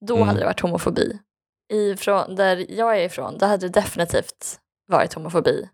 då 0.00 0.16
Mm. 0.16 0.28
hade 0.28 0.40
det 0.40 0.46
varit 0.46 0.60
homofobi. 0.60 1.18
Ifrån, 1.72 2.34
där 2.36 2.66
jag 2.68 2.96
är 3.00 3.04
ifrån, 3.04 3.38
där 3.38 3.46
hade 3.48 3.68
det 3.68 3.80
definitivt 3.80 4.60
varit 4.88 5.14
homofobi. 5.14 5.68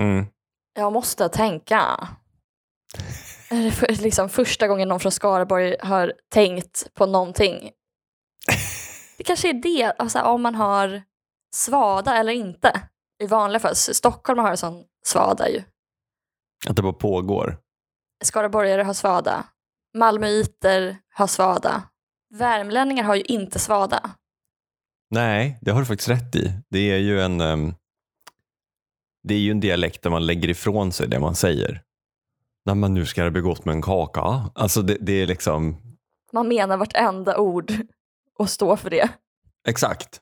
Mm. 0.00 0.26
Jag 0.74 0.92
måste 0.92 1.28
tänka. 1.28 1.80
Är 3.50 3.62
det 3.64 3.70
för, 3.70 4.02
liksom 4.02 4.28
första 4.28 4.68
gången 4.68 4.88
någon 4.88 5.00
från 5.00 5.12
Skaraborg 5.12 5.76
har 5.80 6.12
tänkt 6.28 6.94
på 6.94 7.06
någonting? 7.06 7.70
Det 9.18 9.24
kanske 9.24 9.48
är 9.48 9.52
det, 9.54 9.92
alltså, 9.98 10.20
om 10.22 10.42
man 10.42 10.54
har 10.54 11.02
svada 11.56 12.16
eller 12.16 12.32
inte. 12.32 12.80
I 13.22 13.26
vanliga 13.26 13.60
fall, 13.60 13.76
Stockholm 13.76 14.38
har 14.38 14.50
en 14.50 14.56
sån 14.56 14.84
svada 15.06 15.48
ju. 15.48 15.62
Att 16.68 16.76
det 16.76 16.82
bara 16.82 16.92
pågår. 16.92 17.58
Skaraborgare 18.24 18.82
har 18.82 18.94
svada. 18.94 19.44
Malmöiter 19.94 20.96
har 21.14 21.26
svada. 21.26 21.82
Värmlänningar 22.34 23.04
har 23.04 23.14
ju 23.14 23.22
inte 23.22 23.58
svada. 23.58 24.10
Nej, 25.10 25.58
det 25.60 25.70
har 25.70 25.80
du 25.80 25.86
faktiskt 25.86 26.08
rätt 26.08 26.34
i. 26.36 26.52
Det 26.68 26.78
är 26.90 26.98
ju 26.98 27.20
en, 27.20 27.40
ehm, 27.40 27.74
det 29.22 29.34
är 29.34 29.38
ju 29.38 29.50
en 29.50 29.60
dialekt 29.60 30.02
där 30.02 30.10
man 30.10 30.26
lägger 30.26 30.48
ifrån 30.48 30.92
sig 30.92 31.08
det 31.08 31.20
man 31.20 31.34
säger. 31.34 31.82
Nej, 32.64 32.74
men 32.74 32.94
nu 32.94 33.06
ska 33.06 33.24
det 33.24 33.30
bli 33.30 33.40
gott 33.42 33.64
med 33.64 33.72
en 33.72 33.82
kaka. 33.82 34.50
Alltså 34.54 34.82
det, 34.82 34.96
det 35.00 35.12
är 35.12 35.26
liksom, 35.26 35.76
Man 36.32 36.48
menar 36.48 36.76
vartenda 36.76 37.38
ord 37.38 37.72
och 38.38 38.50
står 38.50 38.76
för 38.76 38.90
det. 38.90 39.08
exakt. 39.68 40.20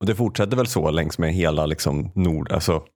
Och 0.00 0.06
det 0.06 0.14
fortsätter 0.14 0.56
väl 0.56 0.66
så 0.66 0.90
längs 0.90 1.18
med 1.18 1.32
hela 1.34 1.66
liksom 1.66 2.10
nord, 2.14 2.52
alltså 2.52 2.86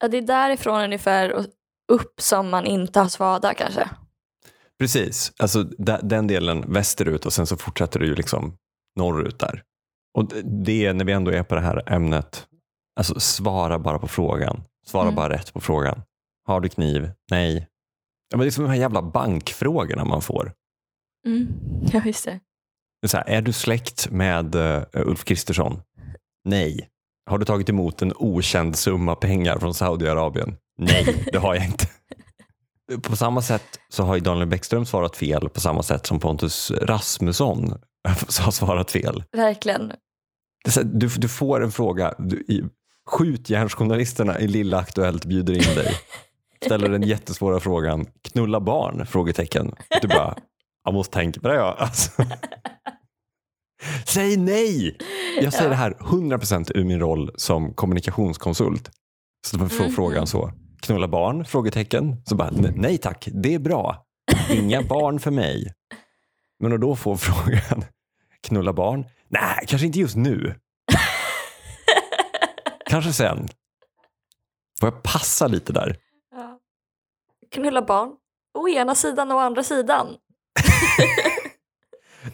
Ja, 0.00 0.08
det 0.08 0.16
är 0.18 0.22
därifrån 0.22 0.80
ungefär 0.80 1.32
och 1.32 1.46
upp 1.92 2.20
som 2.20 2.50
man 2.50 2.66
inte 2.66 3.00
har 3.00 3.08
svada 3.08 3.54
kanske. 3.54 3.88
precis. 4.78 5.32
Alltså 5.38 5.62
de- 5.62 5.98
den 6.02 6.26
delen 6.26 6.72
västerut 6.72 7.26
och 7.26 7.32
sen 7.32 7.46
så 7.46 7.56
fortsätter 7.56 8.00
det 8.00 8.06
ju 8.06 8.14
liksom 8.14 8.56
norrut 8.96 9.38
där. 9.38 9.62
Och 10.18 10.24
det- 10.44 10.86
är 10.86 10.92
när 10.92 11.04
vi 11.04 11.12
ändå 11.12 11.30
är 11.30 11.42
på 11.42 11.54
det 11.54 11.60
här 11.60 11.92
ämnet, 11.92 12.46
alltså 13.00 13.20
svara 13.20 13.78
bara 13.78 13.98
på 13.98 14.08
frågan. 14.08 14.62
Svara 14.86 15.02
Mm. 15.02 15.14
bara 15.14 15.30
rätt 15.30 15.52
på 15.52 15.60
frågan. 15.60 16.02
Har 16.46 16.60
du 16.60 16.68
kniv? 16.68 17.10
Nej. 17.30 17.68
Ja, 18.30 18.36
men 18.36 18.40
det 18.40 18.48
är 18.48 18.50
som 18.50 18.64
de 18.64 18.70
här 18.70 18.78
jävla 18.78 19.02
bankfrågorna 19.02 20.04
man 20.04 20.22
får. 20.22 20.52
Mm. 21.26 21.48
Ja, 21.92 22.02
just 22.04 22.24
det. 22.24 22.40
Så 23.06 23.16
här, 23.16 23.24
är 23.28 23.42
du 23.42 23.52
släkt 23.52 24.10
med 24.10 24.54
eh, 24.54 24.82
Ulf 24.92 25.24
Kristersson? 25.24 25.80
Nej. 26.44 26.88
Har 27.30 27.38
du 27.38 27.44
tagit 27.44 27.68
emot 27.68 28.02
en 28.02 28.12
okänd 28.16 28.76
summa 28.76 29.14
pengar 29.14 29.58
från 29.58 29.74
Saudiarabien? 29.74 30.56
Nej, 30.84 31.28
det 31.32 31.38
har 31.38 31.54
jag 31.54 31.64
inte. 31.64 31.86
På 33.02 33.16
samma 33.16 33.42
sätt 33.42 33.78
så 33.88 34.02
har 34.02 34.14
ju 34.14 34.20
Daniel 34.20 34.46
Bäckström 34.48 34.86
svarat 34.86 35.16
fel 35.16 35.48
på 35.48 35.60
samma 35.60 35.82
sätt 35.82 36.06
som 36.06 36.20
Pontus 36.20 36.70
Rasmusson 36.70 37.74
har 38.40 38.50
svarat 38.50 38.90
fel. 38.90 39.24
Verkligen. 39.32 39.92
Du, 40.84 41.08
du 41.08 41.28
får 41.28 41.62
en 41.64 41.72
fråga, 41.72 42.14
du, 42.18 42.36
i, 42.36 42.64
skjutjärnsjournalisterna 43.06 44.40
i 44.40 44.48
Lilla 44.48 44.78
Aktuellt 44.78 45.24
bjuder 45.24 45.54
in 45.54 45.74
dig. 45.76 45.94
Ställer 46.66 46.88
den 46.88 47.02
jättesvåra 47.02 47.60
frågan, 47.60 48.06
knulla 48.32 48.60
barn? 48.60 49.06
Frågetecken. 49.06 49.74
Du 50.02 50.08
bara, 50.08 50.36
jag 50.84 50.94
måste 50.94 51.14
tänka 51.14 51.40
på 51.40 51.48
det 51.48 51.54
ja. 51.54 51.76
Alltså. 51.78 52.10
Säg 54.06 54.36
nej! 54.36 54.96
Jag 55.40 55.52
säger 55.52 55.64
Ja. 55.64 55.70
det 55.70 55.76
här 55.76 55.96
100% 56.00 56.72
ur 56.74 56.84
min 56.84 57.00
roll 57.00 57.30
som 57.36 57.74
kommunikationskonsult. 57.74 58.90
Så 59.46 59.58
man 59.58 59.70
får 59.70 59.84
Mhm. 59.84 59.92
frågan 59.92 60.26
så, 60.26 60.52
knulla 60.82 61.08
barn? 61.08 61.44
Frågetecken. 61.44 62.22
Så 62.24 62.36
bara, 62.36 62.50
"Ne- 62.50 62.72
nej 62.76 62.98
tack, 62.98 63.28
det 63.32 63.54
är 63.54 63.58
bra. 63.58 64.04
Inga 64.50 64.82
barn 64.88 65.20
för 65.20 65.30
mig. 65.30 65.74
Men 66.60 66.72
att 66.72 66.80
då 66.80 66.96
få 66.96 67.16
frågan, 67.16 67.84
knulla 68.42 68.72
barn? 68.72 69.04
Nej, 69.28 69.64
kanske 69.66 69.86
inte 69.86 70.00
just 70.00 70.16
nu. 70.16 70.54
Kanske 72.86 73.12
sen. 73.12 73.48
Får 74.80 74.88
jag 74.88 75.02
passa 75.02 75.46
lite 75.46 75.72
där? 75.72 75.96
Ja. 76.30 76.58
Knulla 77.50 77.82
barn. 77.82 78.10
Å 78.58 78.68
ena 78.68 78.94
sidan 78.94 79.30
och 79.30 79.36
å 79.36 79.40
andra 79.40 79.62
sidan. 79.62 80.06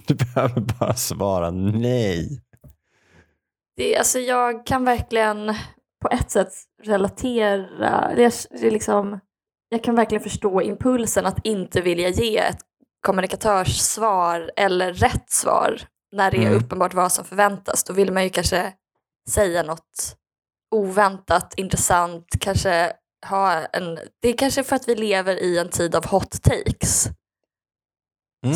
Du 0.06 0.14
behöver 0.14 0.60
bara 0.60 0.94
svara 0.94 1.50
nej. 1.50 2.42
Det, 3.76 3.96
alltså, 3.96 4.18
jag 4.18 4.66
kan 4.66 4.84
verkligen 4.84 5.54
på 6.02 6.08
ett 6.08 6.30
sätt 6.30 6.48
relatera. 6.82 8.10
Är 8.10 8.70
liksom, 8.70 9.20
jag 9.68 9.84
kan 9.84 9.94
verkligen 9.94 10.22
förstå 10.22 10.62
impulsen 10.62 11.26
att 11.26 11.46
inte 11.46 11.80
vilja 11.80 12.08
ge 12.08 12.38
ett 12.38 12.58
kommunikatörssvar 13.06 14.50
eller 14.56 14.92
rätt 14.92 15.30
svar 15.30 15.80
när 16.12 16.30
det 16.30 16.36
är 16.36 16.46
Mm. 16.46 16.58
uppenbart 16.58 16.94
vad 16.94 17.12
som 17.12 17.24
förväntas. 17.24 17.84
Då 17.84 17.92
vill 17.92 18.12
man 18.12 18.24
ju 18.24 18.30
kanske 18.30 18.72
säga 19.30 19.62
något 19.62 20.16
oväntat, 20.74 21.54
intressant, 21.56 22.26
kanske 22.40 22.92
ha 23.26 23.52
en... 23.64 23.98
Det 24.22 24.28
är 24.28 24.36
kanske 24.36 24.64
för 24.64 24.76
att 24.76 24.88
vi 24.88 24.94
lever 24.94 25.36
i 25.42 25.58
en 25.58 25.68
tid 25.68 25.94
av 25.94 26.06
hot 26.06 26.42
takes 26.42 27.08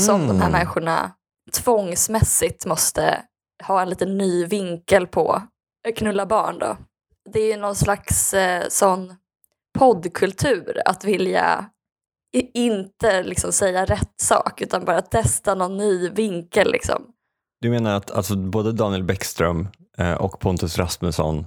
som 0.06 0.20
de 0.28 0.40
här 0.40 0.48
Mm. 0.48 0.52
människorna 0.52 1.12
tvångsmässigt 1.52 2.66
måste 2.66 3.22
ha 3.66 3.82
en 3.82 3.88
lite 3.90 4.06
ny 4.06 4.44
vinkel 4.46 5.06
på 5.06 5.42
knulla 5.96 6.26
barn 6.26 6.58
då. 6.58 6.76
Det 7.32 7.40
är 7.40 7.54
ju 7.54 7.56
någon 7.56 7.76
slags 7.76 8.34
eh, 8.34 8.68
sån 8.68 9.14
poddkultur 9.78 10.82
att 10.84 11.04
vilja 11.04 11.70
inte 12.54 13.22
liksom 13.22 13.52
säga 13.52 13.84
rätt 13.84 14.20
sak 14.20 14.60
utan 14.60 14.84
bara 14.84 15.02
testa 15.02 15.54
någon 15.54 15.76
ny 15.76 16.08
vinkel 16.08 16.72
liksom. 16.72 17.02
Du 17.60 17.70
menar 17.70 17.94
att 17.96 18.10
alltså, 18.10 18.36
både 18.36 18.72
Daniel 18.72 19.04
Bäckström 19.04 19.68
eh, 19.98 20.14
och 20.14 20.40
Pontus 20.40 20.78
Rasmusson 20.78 21.46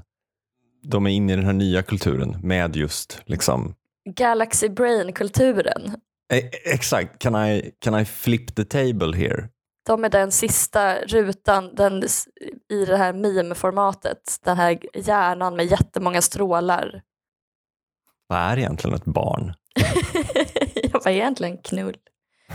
de 0.87 1.05
är 1.05 1.11
inne 1.11 1.33
i 1.33 1.35
den 1.35 1.45
här 1.45 1.53
nya 1.53 1.83
kulturen 1.83 2.37
med 2.43 2.75
just 2.75 3.21
liksom 3.25 3.75
Galaxy 4.09 4.69
brain-kulturen. 4.69 5.95
Eh, 6.33 6.43
Exakt, 6.73 7.19
can 7.19 7.35
I, 7.35 7.71
can 7.79 7.99
I 7.99 8.05
flip 8.05 8.55
the 8.55 8.65
table 8.65 9.17
here? 9.17 9.49
De 9.85 10.03
är 10.03 10.09
den 10.09 10.31
sista 10.31 10.95
rutan 10.95 11.75
den, 11.75 12.03
i 12.69 12.85
det 12.85 12.97
här 12.97 13.13
meme-formatet. 13.13 14.39
Den 14.43 14.57
här 14.57 14.79
hjärnan 14.93 15.55
med 15.55 15.65
jättemånga 15.65 16.21
strålar. 16.21 17.01
Vad 18.27 18.39
är 18.39 18.57
egentligen 18.57 18.95
ett 18.95 19.05
barn? 19.05 19.53
Jag 20.73 21.03
var 21.03 21.11
egentligen 21.11 21.57
knull. 21.57 21.97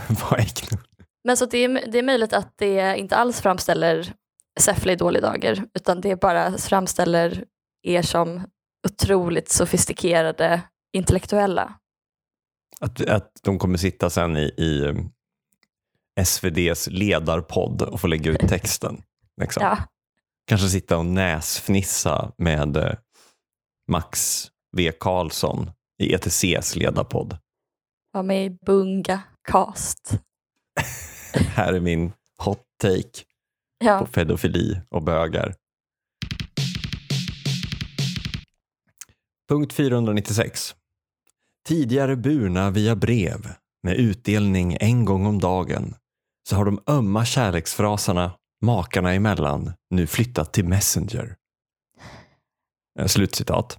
Vad 0.07 0.39
är 0.39 0.43
knull? 0.55 0.81
Men 1.23 1.37
så 1.37 1.45
det 1.45 1.57
är, 1.57 1.91
det 1.91 1.99
är 1.99 2.03
möjligt 2.03 2.33
att 2.33 2.57
det 2.57 2.97
inte 2.97 3.15
alls 3.15 3.41
framställer 3.41 4.13
Säffle 4.59 4.93
i 4.93 4.95
dålig 4.95 5.21
dager, 5.21 5.63
utan 5.73 6.01
det 6.01 6.21
bara 6.21 6.57
framställer 6.57 7.45
er 7.83 8.01
som 8.01 8.41
otroligt 8.87 9.49
sofistikerade 9.49 10.61
intellektuella. 10.93 11.73
Att, 12.79 13.09
att 13.09 13.31
de 13.43 13.59
kommer 13.59 13.77
sitta 13.77 14.09
sen 14.09 14.37
i, 14.37 14.41
i 14.41 14.93
SVDs 16.19 16.87
ledarpodd 16.91 17.81
och 17.81 18.01
få 18.01 18.07
lägga 18.07 18.31
ut 18.31 18.39
texten. 18.49 19.03
Liksom. 19.41 19.63
Ja, 19.63 19.77
Kanske 20.47 20.69
sitta 20.69 20.97
och 20.97 21.05
näsfnissa 21.05 22.31
med 22.37 22.77
eh, 22.77 22.93
Max 23.91 24.47
V 24.77 24.91
Karlsson 24.99 25.71
i 26.03 26.13
ETCs 26.13 26.75
ledarpodd. 26.75 27.37
var 28.11 28.23
med 28.23 28.45
i 28.45 28.57
Bunga 28.65 29.21
Cast. 29.51 30.13
Här 31.33 31.73
är 31.73 31.79
min 31.79 32.11
hot 32.37 32.63
take 32.81 33.23
Ja, 33.83 33.99
på 33.99 34.05
pedofili 34.05 34.81
och 34.89 35.03
bögar. 35.03 35.55
Punkt 39.49 39.73
496. 39.73 40.75
Tidigare 41.67 42.15
burna 42.15 42.69
via 42.71 42.95
brev 42.95 43.47
med 43.83 43.95
utdelning 43.95 44.77
en 44.79 45.05
gång 45.05 45.25
om 45.25 45.39
dagen 45.39 45.95
så 46.49 46.55
har 46.55 46.65
de 46.65 46.83
ömma 46.87 47.25
kärleksfraserna 47.25 48.31
makarna 48.61 49.13
emellan 49.13 49.73
nu 49.89 50.07
flyttat 50.07 50.53
till 50.53 50.65
Messenger. 50.67 51.35
Eh, 52.99 53.05
Slutcitat. 53.07 53.77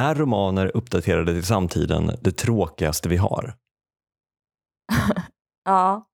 Är 0.00 0.14
romaner 0.14 0.76
uppdaterade 0.76 1.32
till 1.32 1.46
samtiden 1.46 2.12
det 2.20 2.32
tråkigaste 2.32 3.08
vi 3.08 3.16
har? 3.16 3.54
ja. 5.64 6.06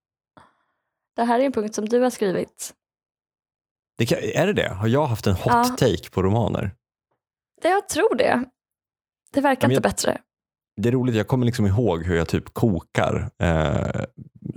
Det 1.16 1.24
här 1.24 1.40
är 1.40 1.44
en 1.44 1.52
punkt 1.52 1.74
som 1.74 1.84
du 1.88 2.00
har 2.00 2.10
skrivit. 2.10 2.74
Det 3.98 4.06
kan, 4.06 4.18
är 4.18 4.46
det 4.46 4.52
det? 4.52 4.68
Har 4.68 4.86
jag 4.88 5.06
haft 5.06 5.26
en 5.26 5.34
hot 5.34 5.46
Ja. 5.46 5.64
take 5.64 6.10
på 6.10 6.22
romaner? 6.22 6.74
Det, 7.62 7.68
jag 7.68 7.88
tror 7.88 8.14
det. 8.16 8.44
Det 9.32 9.40
verkar 9.40 9.62
Ja, 9.64 9.68
men 9.68 9.76
inte 9.76 9.88
jag- 9.88 9.92
bättre. 9.92 10.20
Det 10.76 10.88
är 10.88 10.92
roligt, 10.92 11.14
jag 11.14 11.28
kommer 11.28 11.46
liksom 11.46 11.66
ihåg 11.66 12.04
hur 12.04 12.16
jag 12.16 12.28
typ 12.28 12.54
kokar 12.54 13.30
eh, 13.38 14.04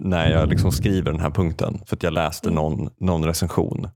när 0.05 0.31
jag 0.31 0.49
liksom 0.49 0.71
skriver 0.71 1.11
den 1.11 1.21
här 1.21 1.29
punkten. 1.29 1.81
För 1.85 1.95
att 1.95 2.03
jag 2.03 2.13
läste 2.13 2.49
Mm. 2.49 2.55
någon, 2.55 2.89
någon 2.97 3.25
recension 3.25 3.87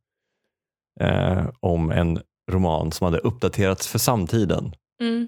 eh, 1.00 1.46
om 1.60 1.92
en 1.92 2.20
roman 2.52 2.92
som 2.92 3.06
hade 3.06 3.18
uppdaterats 3.18 3.88
för 3.88 4.00
samtiden. 4.00 4.74
Mm. 5.02 5.28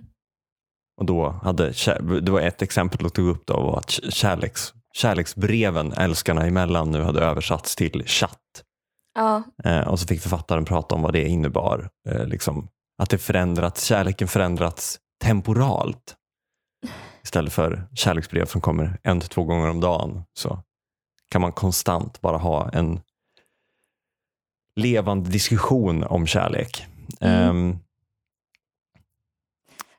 Och 0.98 1.06
då 1.06 1.30
hade, 1.30 1.74
det 2.22 2.32
var 2.32 2.42
ett 2.42 2.62
exempel 2.62 3.00
jag 3.02 3.14
tog 3.14 3.28
upp 3.28 3.46
då 3.46 3.54
var 3.54 3.78
att 3.78 3.90
kärleks, 3.92 4.74
kärleksbreven 4.94 5.94
älskarna 5.94 6.46
emellan 6.46 6.92
nu 6.92 7.02
hade 7.02 7.22
översatts 7.22 7.76
till 7.76 8.04
chatt. 8.06 8.38
Ja, 9.16 9.44
Eh, 9.64 9.88
och 9.88 10.00
så 10.00 10.08
fick 10.08 10.22
författaren 10.22 10.66
prata 10.66 10.96
om 10.96 11.02
vad 11.02 11.14
det 11.14 11.28
innebar. 11.28 11.90
Eh, 12.10 12.26
liksom, 12.26 12.68
att 13.02 13.10
det 13.10 13.18
förändrats, 13.18 13.86
kärleken 13.86 14.28
förändrats 14.28 15.00
temporalt. 15.24 16.16
Istället 17.24 17.54
för 17.54 17.88
kärleksbrev 17.94 18.46
som 18.46 18.62
kommer 18.62 19.00
en 19.04 19.20
till 19.20 19.30
två 19.30 19.44
gånger 19.44 19.70
om 19.70 19.80
dagen 19.80 20.24
så 20.34 20.64
kan 21.32 21.42
man 21.42 21.52
konstant 21.52 22.22
bara 22.22 22.38
ha 22.38 22.70
en 22.70 23.00
levande 24.76 25.30
diskussion 25.30 26.04
om 26.04 26.28
kärlek. 26.28 26.88
Mm. 27.22 27.50
Ehm, 27.50 27.78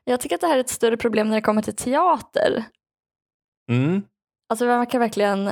jag 0.03 0.19
tycker 0.19 0.35
att 0.35 0.41
det 0.41 0.47
här 0.47 0.55
är 0.55 0.61
ett 0.61 0.69
större 0.69 0.97
problem 0.97 1.27
när 1.29 1.35
det 1.35 1.41
kommer 1.41 1.61
till 1.61 1.75
teater. 1.75 2.63
mm, 3.69 4.03
Alltså 4.49 4.65
man 4.65 4.87
kan 4.87 4.99
verkligen 4.99 5.51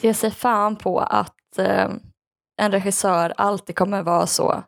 ge 0.00 0.14
sig 0.14 0.30
fan 0.30 0.76
på 0.76 0.98
att 1.00 1.58
eh, 1.58 1.90
en 2.56 2.72
regissör 2.72 3.32
alltid 3.36 3.76
kommer 3.76 4.02
vara 4.02 4.26
så 4.26 4.64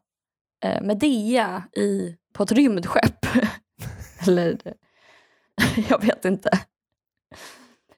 eh, 0.65 0.83
Medea 0.83 1.63
i, 1.77 2.17
på 2.33 2.43
ett 2.43 2.53
rymdskepp. 2.53 3.27
Eller 4.27 4.75
jag 5.89 6.03
vet 6.03 6.25
inte. 6.25 6.51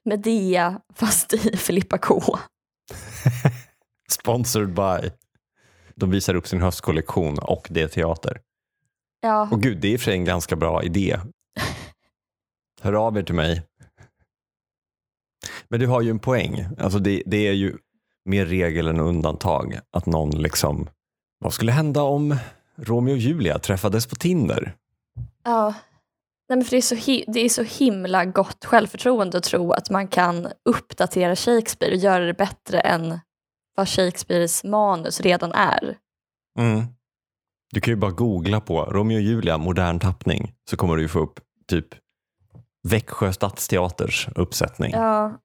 Medea 0.05 0.81
fast 0.93 1.33
i 1.33 1.37
Filippa 1.57 1.97
K. 1.97 2.21
Sponsored 4.09 4.73
by. 4.73 5.11
De 5.95 6.11
visar 6.11 6.35
upp 6.35 6.47
sin 6.47 6.61
höstkollektion 6.61 7.39
och 7.39 7.67
det 7.69 7.81
är 7.81 7.87
teater. 7.87 8.41
Ja, 9.21 9.49
Och 9.51 9.61
gud, 9.61 9.77
det 9.81 9.87
är 9.87 9.91
i 9.91 9.95
och 9.95 9.99
för 9.99 10.05
sig 10.05 10.13
en 10.13 10.25
ganska 10.25 10.55
bra 10.55 10.83
idé. 10.83 11.19
Hör 12.81 12.93
av 12.93 13.17
er 13.17 13.23
till 13.23 13.35
mig. 13.35 13.63
Men 15.67 15.79
du 15.79 15.87
har 15.87 16.01
ju 16.01 16.09
en 16.09 16.19
poäng. 16.19 16.65
Alltså 16.79 16.99
det, 16.99 17.23
det 17.25 17.47
är 17.47 17.53
ju 17.53 17.77
mer 18.25 18.45
regel 18.45 18.87
än 18.87 18.99
undantag 18.99 19.79
att 19.91 20.05
någon 20.05 20.41
liksom, 20.41 20.89
vad 21.39 21.53
skulle 21.53 21.71
hända 21.71 22.01
om 22.01 22.37
Romeo 22.75 23.13
och 23.13 23.17
Julia 23.17 23.59
träffades 23.59 24.07
på 24.07 24.15
Tinder? 24.15 24.75
ja. 25.43 25.73
Nej, 26.49 26.57
men 26.57 26.65
för 26.65 26.71
det, 26.71 26.77
är 26.77 26.81
så 26.81 26.95
det 27.31 27.39
är 27.39 27.49
så 27.49 27.63
himla 27.63 28.25
gott 28.25 28.65
självförtroende 28.65 29.37
att 29.37 29.43
tro 29.43 29.71
att 29.71 29.89
man 29.89 30.07
kan 30.07 30.47
uppdatera 30.65 31.35
Shakespeare 31.35 31.93
och 31.93 31.99
göra 32.01 32.25
det 32.25 32.33
bättre 32.33 32.79
än 32.79 33.19
vad 33.75 33.89
Shakespeares 33.89 34.63
manus 34.63 35.21
redan 35.21 35.51
är. 35.51 35.97
Du 37.71 37.81
kan 37.81 37.91
ju 37.91 37.95
bara 37.95 38.11
googla 38.11 38.61
på 38.61 38.81
Romeo 38.81 39.15
och 39.15 39.21
Julia 39.21 39.57
modern 39.57 39.99
tappning 39.99 40.53
så 40.69 40.77
kommer 40.77 40.95
du 40.95 41.07
få 41.07 41.19
upp 41.19 41.39
typ 41.67 41.87
Växjö 42.83 43.33
stadsteaters 43.33 44.27
uppsättning. 44.35 44.91
Ja. 44.91 45.39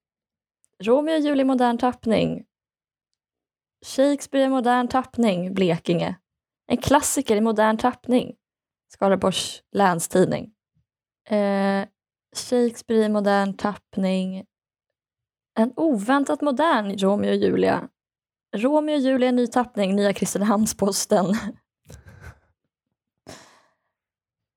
Romeo 0.82 1.14
och 1.14 1.20
Julia 1.20 1.44
modern 1.44 1.78
tappning. 1.78 2.44
Shakespeare 3.86 4.44
i 4.44 4.48
modern 4.48 4.88
tappning, 4.88 5.54
Blekinge. 5.54 6.14
En 6.66 6.76
klassiker 6.76 7.36
i 7.36 7.40
modern 7.40 7.76
tappning, 7.78 8.34
Skaraborgs 8.92 9.62
länstidning. 9.72 10.52
Eh, 11.30 11.84
Shakespeare 12.36 13.04
i 13.04 13.08
modern 13.08 13.56
tappning. 13.56 14.44
En 15.58 15.72
oväntat 15.76 16.40
modern 16.40 16.98
Romeo 16.98 17.30
och 17.30 17.36
Julia. 17.36 17.88
Romeo 18.56 18.94
och 18.94 19.00
Julia 19.00 19.28
i 19.28 19.32
ny 19.32 19.46
tappning, 19.46 19.96
Nya 19.96 20.12
Kristinehamns-Posten. 20.12 21.34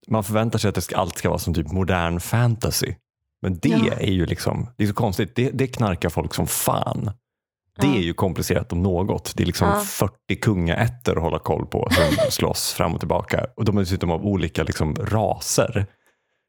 Man 0.08 0.24
förväntar 0.24 0.60
sig 0.60 0.70
att 0.70 0.76
det 0.76 0.82
ska, 0.82 0.98
allt 0.98 1.18
ska 1.18 1.30
vara 1.30 1.40
som 1.40 1.54
typ 1.54 1.72
modern 1.72 2.20
fantasy. 2.20 2.96
Men 3.42 3.60
det 3.60 3.70
Ja. 3.70 3.94
är 3.94 4.12
ju 4.12 4.26
liksom, 4.26 4.70
det 4.78 4.84
är 4.84 4.88
så 4.88 4.94
konstigt. 4.94 5.36
Det, 5.36 5.50
det 5.52 5.68
knarkar 5.68 6.10
folk 6.10 6.34
som 6.34 6.48
fan. 6.48 7.12
Det 7.80 7.88
Ja. 7.88 7.96
är 7.96 8.00
ju 8.00 8.14
komplicerat 8.14 8.72
om 8.74 8.84
något. 8.84 9.34
Det 9.36 9.44
är 9.44 9.48
liksom 9.48 9.68
Ja. 9.68 9.80
40 9.80 10.36
kungaätter 10.42 11.16
att 11.16 11.22
hålla 11.22 11.40
koll 11.40 11.66
på 11.66 11.88
som 11.92 12.04
slåss 12.32 12.74
fram 12.74 12.94
och 12.94 13.00
tillbaka. 13.00 13.46
Och 13.56 13.66
de 13.66 13.78
är 13.78 13.82
dessutom 13.82 14.12
av 14.12 14.26
olika 14.26 14.64
liksom 14.64 14.96
raser 14.96 15.86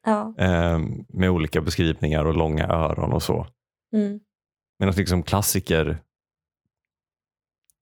Ja. 0.04 0.34
eh, 0.38 0.78
med 1.08 1.30
olika 1.30 1.60
beskrivningar 1.60 2.24
och 2.24 2.34
långa 2.34 2.66
öron 2.66 3.12
och 3.12 3.22
så. 3.22 3.46
Mm. 3.96 4.20
Medan 4.78 4.94
liksom 4.94 5.22
klassiker, 5.22 5.98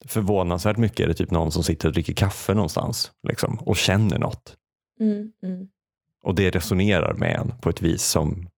förvånansvärt 0.06 0.76
mycket 0.76 1.00
är 1.00 1.08
det 1.08 1.14
typ 1.14 1.30
någon 1.30 1.52
som 1.52 1.62
sitter 1.62 1.88
och 1.88 1.92
dricker 1.94 2.14
kaffe 2.14 2.54
någonstans 2.54 3.12
liksom, 3.28 3.58
och 3.58 3.76
känner 3.76 4.18
något. 4.18 4.56
Mm. 5.00 5.32
Mm. 5.42 5.68
Och 6.24 6.34
det 6.34 6.50
resonerar 6.50 7.14
med 7.14 7.36
en 7.36 7.58
på 7.60 7.70
ett 7.70 7.82
vis 7.82 8.02
som 8.02 8.48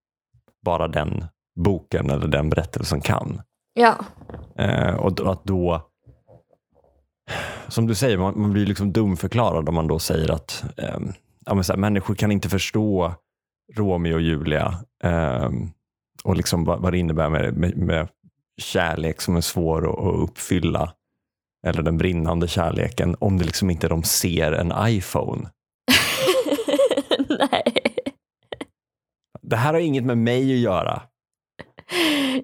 bara 0.65 0.89
den 0.89 1.25
boken 1.57 2.11
eller 2.11 2.29
den 2.29 2.51
berättelsen 2.51 3.01
kan. 3.01 3.43
Ja. 3.75 3.95
Eh, 4.59 4.95
och 4.95 5.15
då- 5.15 5.31
att 5.31 5.45
då, 5.45 5.91
som 7.69 7.87
du 7.87 7.95
säger, 7.95 8.19
man, 8.19 8.41
man 8.41 8.53
blir 8.53 8.67
liksom 8.67 8.93
dumförklarad 8.93 9.69
om 9.69 9.75
man 9.75 9.87
då 9.87 9.99
säger 9.99 10.31
att 10.31 10.65
eh, 10.77 10.99
ja, 11.47 11.55
här, 11.55 11.77
människor 11.77 12.15
kan 12.15 12.33
inte 12.33 12.49
förstå 12.49 13.15
Romeo 13.73 14.15
och 14.15 14.21
Julia 14.21 14.85
eh, 15.05 15.51
och 16.25 16.37
liksom 16.37 16.65
vad, 16.65 16.83
vad 16.83 16.93
det 16.93 16.99
innebär 16.99 17.31
med, 17.31 17.57
med, 17.57 17.77
med 17.77 18.09
kärlek 18.57 19.21
som 19.21 19.37
är 19.37 19.41
svår 19.41 19.91
att, 19.91 19.99
att 19.99 20.31
uppfylla. 20.31 20.95
Eller 21.67 21.83
den 21.83 21.99
brinnande 21.99 22.49
kärleken 22.49 23.17
om 23.19 23.39
det 23.39 23.45
liksom 23.45 23.71
inte 23.71 23.89
de 23.89 24.03
ser 24.03 24.53
en 24.53 24.73
iPhone. 24.79 25.51
Nej. 27.29 27.75
Det 29.43 29.57
här 29.57 29.73
har 29.73 29.81
inget 29.81 30.05
med 30.05 30.19
mig 30.19 30.53
att 30.53 30.59
göra. 30.59 31.03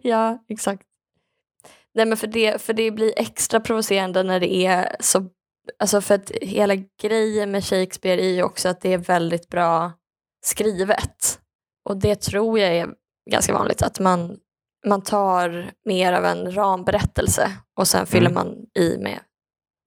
ja, 0.03 0.45
exakt. 0.49 0.83
Nej, 1.95 2.07
men 2.07 2.17
för 2.17 2.27
det, 2.27 2.63
för 2.63 2.73
det 2.73 2.91
blir 2.91 3.13
extra 3.17 3.61
provocerande 3.61 4.23
när 4.23 4.41
det 4.41 4.55
är 4.55 4.97
så... 5.01 5.27
Alltså 5.79 6.01
för 6.01 6.15
att 6.15 6.31
hela 6.31 6.75
grejen 7.03 7.51
med 7.51 7.65
Shakespeare 7.65 8.23
är 8.23 8.35
ju 8.35 8.43
också 8.43 8.69
att 8.69 8.81
det 8.81 8.93
är 8.93 8.99
väldigt 8.99 9.49
bra 9.49 9.93
skrivet. 10.41 11.41
Och 11.85 11.97
det 11.97 12.21
tror 12.21 12.59
jag 12.59 12.77
är 12.77 12.89
ganska 13.31 13.53
vanligt, 13.53 13.83
att 13.83 14.01
man, 14.01 14.39
man 14.87 15.03
tar 15.03 15.71
mer 15.85 16.13
av 16.13 16.25
en 16.25 16.55
ramberättelse 16.55 17.53
och 17.77 17.89
sen 17.89 18.07
fyller 18.07 18.31
Mm. 18.31 18.35
man 18.35 18.67
i 18.75 18.99
med 18.99 19.21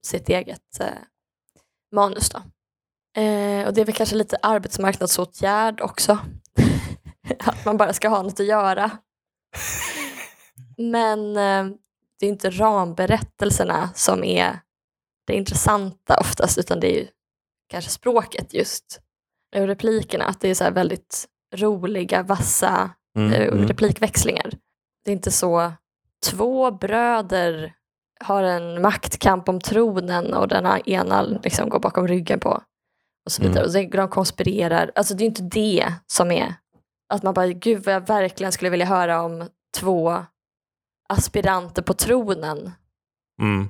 sitt 0.06 0.28
eget 0.28 0.80
eh, 0.80 0.86
manus. 1.92 2.30
Då. 2.30 2.38
Eh, 3.20 3.66
och 3.66 3.74
det 3.74 3.80
är 3.80 3.84
väl 3.84 3.94
kanske 3.94 4.16
lite 4.16 4.36
arbetsmarknadsåtgärd 4.42 5.80
också. 5.80 6.18
att 7.38 7.64
man 7.64 7.76
bara 7.76 7.92
ska 7.92 8.08
ha 8.08 8.22
något 8.22 8.40
att 8.40 8.46
göra. 8.46 8.90
Men 10.78 11.36
eh, 11.36 11.76
det 12.20 12.26
är 12.26 12.30
inte 12.30 12.50
ramberättelserna 12.50 13.90
som 13.94 14.24
är 14.24 14.60
det 15.26 15.34
intressanta 15.34 16.20
oftast 16.20 16.58
utan 16.58 16.80
det 16.80 16.96
är 16.96 17.00
ju 17.00 17.08
kanske 17.68 17.90
språket 17.90 18.54
just. 18.54 19.00
Och 19.54 19.66
replikerna, 19.66 20.24
att 20.24 20.40
det 20.40 20.48
är 20.48 20.54
så 20.54 20.70
väldigt 20.70 21.26
roliga, 21.56 22.22
vassa 22.22 22.90
Mm, 23.16 23.32
eh, 23.32 23.48
mm. 23.48 23.68
replikväxlingar. 23.68 24.50
Det 25.04 25.10
är 25.10 25.12
inte 25.12 25.30
så 25.30 25.72
två 26.26 26.70
bröder 26.70 27.74
har 28.20 28.42
en 28.42 28.82
maktkamp 28.82 29.48
om 29.48 29.60
tronen 29.60 30.34
och 30.34 30.48
den 30.48 30.66
ena 30.86 31.22
liksom 31.22 31.68
går 31.68 31.78
bakom 31.78 32.08
ryggen 32.08 32.40
på 32.40 32.62
och 33.26 33.32
så 33.32 33.42
vidare. 33.42 33.64
Mm. 33.64 33.86
Och 33.86 33.90
de 33.90 34.08
konspirerar. 34.08 34.92
Alltså 34.94 35.14
det 35.14 35.24
är 35.24 35.26
inte 35.26 35.42
det 35.42 35.92
som 36.06 36.30
är 36.30 36.54
att 37.08 37.22
man 37.22 37.34
bara, 37.34 37.46
gud 37.46 37.84
vad 37.84 37.94
jag 37.94 38.06
verkligen 38.06 38.52
skulle 38.52 38.70
vilja 38.70 38.86
höra 38.86 39.22
om 39.22 39.48
två 39.76 40.24
aspiranter 41.08 41.82
på 41.82 41.94
tronen. 41.94 42.70
Mm. 43.42 43.68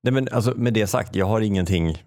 Nej, 0.00 0.12
men 0.12 0.28
alltså, 0.32 0.54
med 0.56 0.74
det 0.74 0.86
sagt, 0.86 1.14
jag 1.14 1.26
har 1.26 1.40
ingenting... 1.40 2.02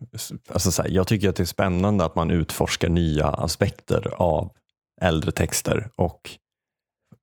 Alltså, 0.49 0.71
så 0.71 0.81
här, 0.81 0.89
jag 0.89 1.07
tycker 1.07 1.29
att 1.29 1.35
det 1.35 1.43
är 1.43 1.45
spännande 1.45 2.05
att 2.05 2.15
man 2.15 2.31
utforskar 2.31 2.89
nya 2.89 3.27
aspekter 3.27 4.13
av 4.17 4.51
äldre 5.01 5.31
texter. 5.31 5.89
Och 5.95 6.29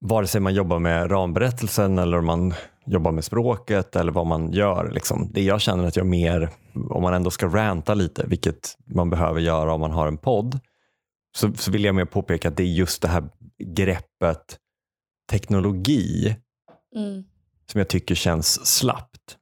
vare 0.00 0.26
sig 0.26 0.40
man 0.40 0.54
jobbar 0.54 0.78
med 0.78 1.10
ramberättelsen 1.10 1.98
eller 1.98 2.18
om 2.18 2.26
man 2.26 2.54
jobbar 2.86 3.12
med 3.12 3.24
språket 3.24 3.96
eller 3.96 4.12
vad 4.12 4.26
man 4.26 4.52
gör. 4.52 4.90
Liksom, 4.90 5.30
det 5.32 5.42
jag 5.42 5.60
känner 5.60 5.84
att 5.84 5.96
jag 5.96 6.06
mer, 6.06 6.50
om 6.90 7.02
man 7.02 7.14
ändå 7.14 7.30
ska 7.30 7.46
ranta 7.46 7.94
lite, 7.94 8.26
vilket 8.26 8.76
man 8.86 9.10
behöver 9.10 9.40
göra 9.40 9.74
om 9.74 9.80
man 9.80 9.90
har 9.90 10.06
en 10.06 10.18
podd, 10.18 10.60
så, 11.36 11.52
så 11.52 11.70
vill 11.70 11.84
jag 11.84 11.94
mer 11.94 12.04
påpeka 12.04 12.48
att 12.48 12.56
det 12.56 12.62
är 12.62 12.66
just 12.66 13.02
det 13.02 13.08
här 13.08 13.28
greppet 13.64 14.58
teknologi 15.30 16.36
Mm. 16.96 17.24
som 17.72 17.78
jag 17.78 17.88
tycker 17.88 18.14
känns 18.14 18.66
slappt. 18.66 19.36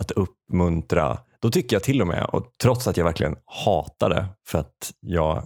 Att 0.00 0.10
uppmuntra. 0.10 1.18
Då 1.40 1.50
tycker 1.50 1.76
jag 1.76 1.82
till 1.82 2.00
och 2.00 2.06
med, 2.06 2.24
och 2.24 2.46
trots 2.62 2.86
att 2.86 2.96
jag 2.96 3.04
verkligen 3.04 3.36
hatar 3.64 4.10
det 4.10 4.26
för 4.46 4.58
att 4.58 4.92
jag 5.00 5.36
eh, 5.36 5.42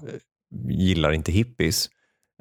gillar 0.68 1.12
inte 1.12 1.32
hippies, 1.32 1.88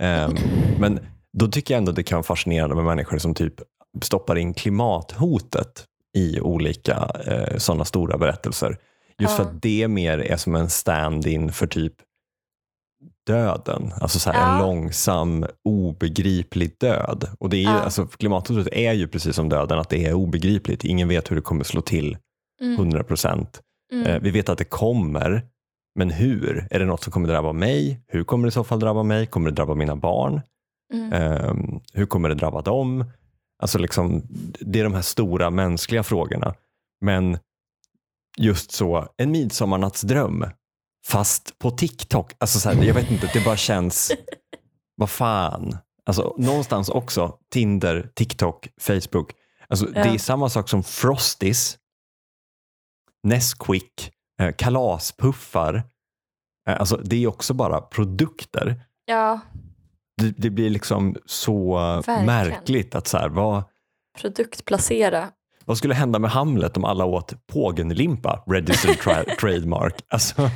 ehm, 0.02 0.36
men 0.80 1.00
då 1.38 1.48
tycker 1.48 1.74
jag 1.74 1.78
ändå 1.80 1.91
det 1.91 2.04
kan 2.04 2.15
vara 2.15 2.24
fascinerande 2.24 2.76
med 2.76 2.86
människor 2.86 3.17
som 3.17 3.34
typ 3.34 3.54
stoppar 4.02 4.36
in 4.38 4.54
klimathotet 4.54 5.86
i 6.17 6.39
olika 6.39 7.12
eh, 7.26 7.58
sådana 7.58 7.86
stora 7.86 8.17
berättelser. 8.17 8.78
Just 9.20 9.36
för 9.36 9.43
Ja. 9.43 9.50
att 9.50 9.62
det 9.62 9.88
mer 9.88 10.17
är 10.17 10.38
som 10.38 10.56
en 10.56 10.70
stand-in 10.70 11.52
för 11.52 11.67
typ 11.67 11.93
döden. 13.28 13.94
Alltså 14.02 14.20
så 14.20 14.32
här 14.32 14.52
en 14.54 14.58
Ja. 14.60 14.66
långsam, 14.66 15.46
obegriplig 15.63 16.76
död. 16.80 17.30
Och 17.40 17.50
det 17.50 17.58
är 17.58 17.62
ju, 17.62 17.63
Ja. 17.66 17.80
alltså, 17.80 18.08
klimathotet 18.08 18.74
är 18.74 18.94
ju 18.94 19.08
precis 19.08 19.36
som 19.36 19.50
döden, 19.50 19.80
att 19.80 19.90
det 19.90 20.06
är 20.06 20.13
obegripligt. 20.13 20.84
Ingen 20.84 21.08
vet 21.08 21.32
hur 21.32 21.36
det 21.36 21.42
kommer 21.42 21.63
slå 21.63 21.82
till 21.82 22.18
Mm. 22.62 22.76
100 22.76 23.04
procent. 23.04 23.62
Mm. 23.94 24.06
Eh, 24.08 24.20
vi 24.22 24.32
vet 24.32 24.50
att 24.50 24.58
det 24.58 24.63
kommer, 24.66 25.42
men 26.00 26.10
hur? 26.10 26.68
Är 26.72 26.80
det 26.80 26.86
något 26.86 27.04
som 27.04 27.13
kommer 27.13 27.28
drabba 27.28 27.54
mig? 27.54 28.02
Hur 28.08 28.24
kommer 28.24 28.46
det 28.46 28.50
i 28.50 28.52
så 28.52 28.63
fall 28.63 28.80
drabba 28.80 29.04
mig? 29.04 29.26
Kommer 29.26 29.50
det 29.50 29.56
drabba 29.56 29.76
mina 29.76 29.96
barn? 29.96 30.42
Mm. 30.94 31.13
Ehm, 31.13 31.80
hur 31.94 32.06
kommer 32.06 32.30
det 32.30 32.36
drabba 32.36 32.62
dem? 32.62 33.06
Alltså 33.62 33.78
liksom, 33.80 34.22
det 34.60 34.80
är 34.80 34.84
de 34.84 34.94
här 34.94 35.02
stora 35.02 35.50
mänskliga 35.50 36.04
frågorna. 36.04 36.54
Men 37.02 37.38
just 38.38 38.72
så, 38.72 39.08
en 39.18 39.32
midsommarnattsdröm, 39.32 40.46
fast 41.08 41.60
på 41.60 41.72
TikTok. 41.72 42.34
Alltså 42.38 42.60
så 42.60 42.70
här, 42.70 42.84
jag 42.84 42.93
vet 42.93 43.12
inte, 43.12 43.30
det 43.34 43.46
bara 43.46 43.58
känns, 43.58 44.12
vad 44.96 45.10
fan. 45.10 45.78
Alltså, 46.06 46.36
någonstans 46.38 46.89
också, 46.89 47.38
Tinder, 47.52 48.10
TikTok, 48.15 48.67
Facebook. 48.82 49.32
Alltså, 49.70 49.86
Det 49.86 50.00
är 50.00 50.06
Ja. 50.13 50.20
samma 50.20 50.50
sak 50.50 50.70
som 50.70 50.84
Frosties, 50.84 51.78
Nesquik, 53.24 54.12
eh, 54.41 54.52
kalaspuffar. 54.58 55.76
Eh, 56.70 56.80
Alltså, 56.80 56.98
det 56.98 57.24
är 57.24 57.28
också 57.28 57.54
bara 57.54 57.82
produkter 57.82 58.82
Ja, 59.06 59.39
det, 60.22 60.30
det 60.38 60.50
blir 60.50 60.70
liksom 60.70 61.15
så 61.26 61.76
Verkligen. 61.78 62.26
märkligt 62.26 62.96
att 62.96 63.08
så 63.08 63.17
här, 63.17 63.30
vad, 63.30 63.63
produktplacera. 64.22 65.30
vad 65.65 65.78
skulle 65.78 65.93
hända 65.93 66.20
med 66.20 66.32
Hamlet 66.32 66.78
om 66.78 66.84
alla 66.86 67.06
åt 67.06 67.48
pågenlimpa, 67.48 68.43
registered 68.48 68.98
tra- 68.98 69.36
trademark? 69.39 69.96
Alltså, 70.08 70.50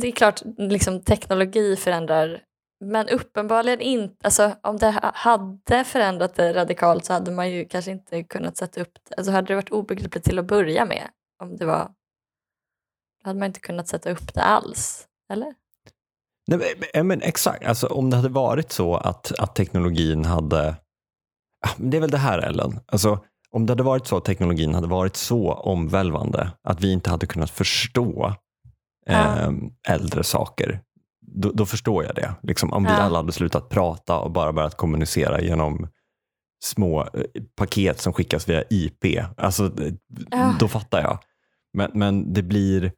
det 0.00 0.08
är 0.08 0.12
klart, 0.12 0.42
liksom, 0.58 1.00
teknologi 1.00 1.76
förändrar, 1.76 2.42
men 2.84 3.08
uppenbarligen 3.08 3.80
inte. 3.80 4.16
Alltså, 4.24 4.56
om 4.62 4.76
det 4.76 5.00
hade 5.14 5.84
förändrat 5.84 6.34
det 6.34 6.52
radikalt 6.52 7.04
så 7.04 7.12
hade 7.12 7.30
man 7.30 7.50
ju 7.50 7.64
kanske 7.64 7.90
inte 7.90 8.22
kunnat 8.22 8.56
sätta 8.56 8.80
upp 8.80 8.92
det. 9.08 9.14
Alltså, 9.16 9.32
hade 9.32 9.46
det 9.46 9.54
varit 9.54 9.70
obegripligt 9.70 10.24
till 10.24 10.38
att 10.38 10.46
börja 10.46 10.84
med, 10.84 11.08
om 11.42 11.56
det 11.56 11.66
var, 11.66 11.84
då 13.22 13.28
hade 13.28 13.38
man 13.38 13.46
inte 13.46 13.60
kunnat 13.60 13.88
sätta 13.88 14.10
upp 14.10 14.34
det 14.34 14.42
alls. 14.42 15.06
Eller? 15.32 15.54
nej, 16.48 16.74
men- 16.94 17.06
men 17.06 17.22
exakt, 17.22 17.64
alltså, 17.66 17.86
om 17.86 18.10
det 18.10 18.16
hade 18.16 18.28
varit 18.28 18.72
så 18.72 18.94
att, 18.96 19.32
att 19.38 19.54
teknologin 19.54 20.24
hade, 20.24 20.76
det 21.76 21.96
är 21.96 22.00
väl 22.00 22.10
det 22.10 22.18
här 22.18 22.38
Ellen, 22.38 22.80
alltså, 22.86 23.24
om 23.50 23.66
det 23.66 23.70
hade 23.72 23.82
varit 23.82 24.06
så 24.06 24.16
att 24.16 24.24
teknologin 24.24 24.74
hade 24.74 24.86
varit 24.86 25.16
så 25.16 25.52
omvälvande 25.52 26.52
att 26.62 26.80
vi 26.80 26.92
inte 26.92 27.10
hade 27.10 27.26
kunnat 27.26 27.50
förstå 27.50 28.34
eh, 29.08 29.50
äldre 29.88 30.24
saker, 30.24 30.80
då, 31.26 31.50
då 31.52 31.66
förstår 31.66 32.04
jag 32.04 32.14
det. 32.14 32.34
Liksom, 32.42 32.72
om 32.72 32.84
vi 32.84 32.90
alla 32.90 33.18
hade 33.18 33.32
slutat 33.32 33.68
prata 33.68 34.18
och 34.18 34.30
bara 34.30 34.52
börjat 34.52 34.76
kommunicera 34.76 35.40
genom 35.40 35.88
små 36.64 37.00
eh, 37.00 37.08
paket 37.56 38.00
som 38.00 38.12
skickas 38.12 38.48
via 38.48 38.64
IP, 38.70 39.04
alltså, 39.36 39.64
eh, 40.32 40.58
då 40.58 40.68
fattar 40.68 41.00
jag. 41.00 41.18
Men, 41.72 41.90
men 41.94 42.32
det 42.32 42.42
blir, 42.42 42.92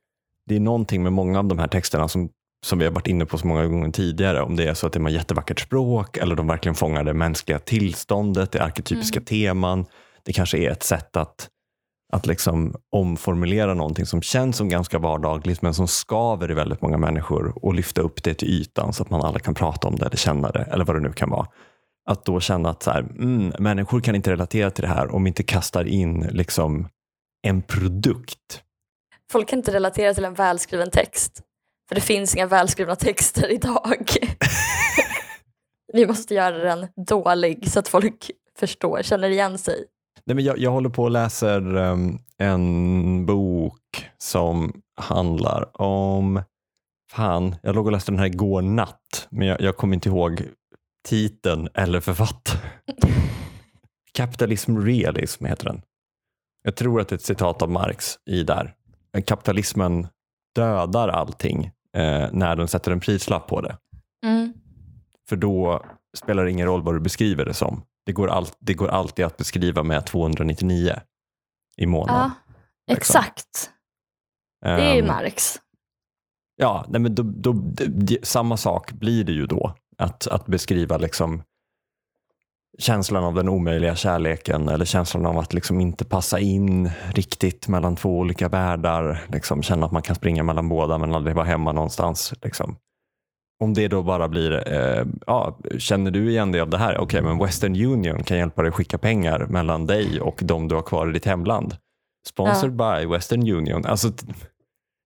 det 0.47 0.57
är 0.57 0.61
någonting 0.61 1.03
med 1.03 1.13
många 1.13 1.39
av 1.39 1.45
de 1.45 1.59
här 1.59 1.69
texterna 1.69 2.09
som, 2.09 2.31
som 2.67 2.79
vi 2.79 2.85
har 2.85 2.93
varit 2.93 3.07
inne 3.07 3.27
på 3.27 3.39
så 3.39 3.47
många 3.47 3.67
gånger 3.67 3.91
tidigare, 3.91 4.43
om 4.43 4.57
det 4.57 4.69
är 4.69 4.75
så 4.75 4.87
att 4.87 4.93
det 4.93 4.99
är 4.99 5.09
jättevackert 5.09 5.61
språk 5.61 6.17
eller 6.17 6.37
de 6.37 6.47
verkligen 6.47 6.75
fångar 6.75 7.05
det 7.05 7.15
mänskliga 7.15 7.59
tillståndet, 7.59 8.53
det 8.53 8.63
arketypiska 8.63 9.21
teman. 9.21 9.87
Det 10.25 10.33
kanske 10.33 10.59
är 10.59 10.71
ett 10.71 10.83
sätt 10.83 11.17
att, 11.17 11.49
att 12.13 12.27
liksom 12.27 12.75
omformulera 12.93 13.75
någonting 13.75 14.07
som 14.07 14.23
känns 14.23 14.57
som 14.57 14.69
ganska 14.69 14.99
vardagligt 14.99 15.63
men 15.63 15.75
som 15.75 15.89
skaver 15.89 16.51
i 16.51 16.55
väldigt 16.55 16.83
många 16.83 16.99
människor 16.99 17.65
och 17.65 17.75
lyfta 17.75 18.01
upp 18.01 18.23
det 18.23 18.35
till 18.35 18.49
ytan 18.49 18.93
så 18.93 19.03
att 19.03 19.11
man 19.11 19.23
alla 19.23 19.39
kan 19.39 19.55
prata 19.55 19.89
om 19.89 19.97
det 19.97 20.07
eller 20.07 20.17
känna 20.17 20.51
det 20.51 20.63
eller 20.63 20.85
vad 20.85 20.97
det 20.97 21.01
nu 21.01 21.13
kan 21.13 21.31
vara. 21.31 21.47
Att 22.11 22.25
då 22.25 22.41
känna 22.41 22.71
att 22.71 22.83
så 22.83 22.91
här, 22.91 23.01
mm, 23.01 23.53
människor 23.59 24.01
kan 24.01 24.15
inte 24.15 24.31
relatera 24.31 24.71
till 24.71 24.83
det 24.83 24.89
här 24.89 25.15
om 25.15 25.25
vi 25.25 25.29
inte 25.29 25.43
kastar 25.43 25.85
in 25.85 26.21
liksom 26.21 26.89
en 27.43 27.63
produkt. 27.63 28.63
Folk 29.33 29.49
kan 29.49 29.59
inte 29.59 29.73
relatera 29.73 30.15
till 30.15 30.25
en 30.25 30.35
välskriven 30.35 30.91
text. 30.91 31.43
För 31.89 31.95
det 31.95 32.01
finns 32.01 32.37
inga 32.37 32.47
välskrivna 32.47 32.97
texter 32.97 33.53
idag. 33.53 34.09
Vi 35.93 36.07
måste 36.07 36.35
göra 36.35 36.59
den 36.59 36.89
dålig 37.07 37.71
så 37.71 37.79
att 37.79 37.89
folk 37.89 38.31
förstår, 38.59 39.03
känner 39.03 39.31
igen 39.31 39.59
sig. 39.59 39.85
Nej, 40.25 40.35
men 40.35 40.45
jag, 40.45 40.59
jag 40.59 40.71
håller 40.71 40.89
på 40.89 41.03
och 41.03 41.11
läser 41.11 41.77
um, 41.77 42.19
en 42.39 43.27
bok 43.27 44.07
som 44.19 44.83
handlar 44.97 45.83
om, 45.83 46.43
fan, 47.13 47.57
jag 47.63 47.75
låg 47.75 47.87
och 47.87 47.93
läste 47.93 48.13
den 48.13 48.19
här 48.19 48.27
igår 48.27 48.63
natt, 48.63 49.29
men 49.31 49.49
jag, 49.49 49.61
jag 49.61 49.77
kommer 49.77 49.95
inte 49.95 50.09
ihåg 50.09 50.43
titeln 51.09 51.69
eller 51.75 52.01
författaren. 52.01 52.61
Kapitalism 54.13 54.79
realism 54.79 55.45
heter 55.45 55.65
den. 55.65 55.83
Jag 56.63 56.77
tror 56.77 57.01
att 57.01 57.09
det 57.09 57.15
är 57.15 57.17
ett 57.17 57.23
citat 57.23 57.63
av 57.63 57.71
Marx 57.71 58.19
i 58.27 58.43
där. 58.43 58.75
Kapitalismen 59.27 60.07
dödar 60.55 61.09
allting 61.09 61.65
eh, 61.97 62.29
när 62.33 62.57
de 62.57 62.69
sätter 62.69 62.93
en 62.93 63.01
prislapp 63.01 63.49
på 63.49 63.61
det. 63.61 63.77
Mm. 64.27 64.53
För 65.29 65.37
då 65.37 65.85
spelar 66.17 66.45
det 66.45 66.51
ingen 66.51 66.67
roll 66.67 66.83
vad 66.83 66.95
du 66.95 67.01
beskriver 67.01 67.45
det 67.45 67.55
som. 67.55 67.83
Det 68.09 68.13
går, 68.13 68.29
all, 68.29 68.47
det 68.59 68.75
går 68.75 68.89
alltid 68.89 69.25
att 69.25 69.37
beskriva 69.37 69.83
med 69.83 70.07
299 70.07 70.95
i 71.77 71.87
månaden. 71.87 72.31
Ja, 72.87 72.95
exakt. 72.95 73.71
Det 74.63 74.69
är 74.69 74.95
ju 74.95 75.01
Ehm, 75.01 75.07
Marx. 75.07 75.57
Ja, 76.57 76.85
nej 76.89 77.01
men 77.01 77.15
då, 77.15 77.23
då, 77.23 77.53
det, 77.53 78.27
samma 78.27 78.57
sak 78.57 78.93
blir 78.93 79.25
det 79.25 79.33
ju 79.33 79.47
då. 79.47 79.75
Att, 79.99 80.27
att 80.27 80.47
beskriva 80.47 80.97
liksom 80.97 81.43
känslan 82.79 83.25
av 83.25 83.35
den 83.35 83.49
omöjliga 83.49 83.97
kärleken 83.97 84.69
eller 84.69 84.85
känslan 84.85 85.27
av 85.27 85.39
att 85.39 85.53
liksom 85.53 85.81
inte 85.81 86.05
passa 86.05 86.39
in 86.39 86.91
riktigt 87.15 87.69
mellan 87.69 87.97
två 87.97 88.19
olika 88.19 88.49
världar. 88.49 89.25
Liksom 89.29 89.63
känna 89.63 89.87
att 89.87 89.93
man 89.93 90.03
kan 90.03 90.17
springa 90.17 90.43
mellan 90.43 90.69
båda 90.69 90.99
men 90.99 91.15
aldrig 91.15 91.37
vara 91.37 91.47
hemma 91.47 91.73
någonstans. 91.73 92.35
Liksom. 92.43 92.77
Om 93.61 93.75
det 93.75 93.89
då 93.89 94.03
bara 94.03 94.29
blir, 94.29 94.73
eh, 94.73 95.05
ja, 95.27 95.59
känner 95.79 96.11
du 96.11 96.31
igen 96.31 96.53
dig 96.53 96.61
av 96.61 96.71
det 96.71 96.79
här? 96.79 96.99
Okej, 96.99 97.23
men 97.23 97.39
Western 97.39 97.73
Union 97.87 98.23
kan 98.23 98.37
hjälpa 98.39 98.63
dig 98.63 98.69
att 98.69 98.75
skicka 98.75 98.99
pengar 98.99 99.47
mellan 99.47 99.87
dig 99.87 100.21
och 100.21 100.39
de 100.43 100.69
du 100.69 100.75
har 100.75 100.83
kvar 100.83 101.09
i 101.09 101.13
ditt 101.13 101.25
hemland. 101.25 101.77
Sponsored 102.29 102.77
by 102.77 103.07
Western 103.07 103.41
Union. 103.53 103.87
Alltså, 103.87 104.09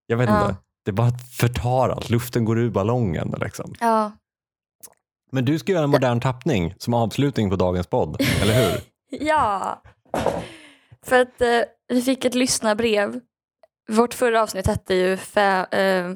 jag 0.07 0.17
vet 0.17 0.29
Ja. 0.29 0.43
inte. 0.49 0.57
Det 0.85 0.93
bara 0.93 1.11
förtar 1.39 1.89
allt. 1.89 2.11
Luften 2.11 2.45
går 2.45 2.59
ur 2.59 2.71
ballongen. 2.71 3.35
Liksom. 3.41 3.75
Ja. 3.81 4.13
Men 5.31 5.45
du 5.45 5.59
ska 5.59 5.73
göra 5.73 5.85
en 5.85 5.91
modern 5.91 6.21
tappning 6.21 6.75
som 6.79 6.95
avslutning 6.95 7.51
på 7.51 7.57
dagens 7.57 7.87
podd, 7.87 8.17
eller 8.43 8.55
hur? 8.55 8.81
ja. 9.27 9.83
För 11.07 11.21
att 11.21 11.41
eh, 11.41 11.61
vi 11.89 12.03
fick 12.03 12.25
ett 12.25 12.35
lyssnarbrev 12.35 13.21
Vårt 13.93 14.15
förra 14.15 14.43
avsnitt 14.43 14.67
hette 14.67 14.95
ju 14.95 15.17
fe, 15.17 15.65
eh, 15.65 16.11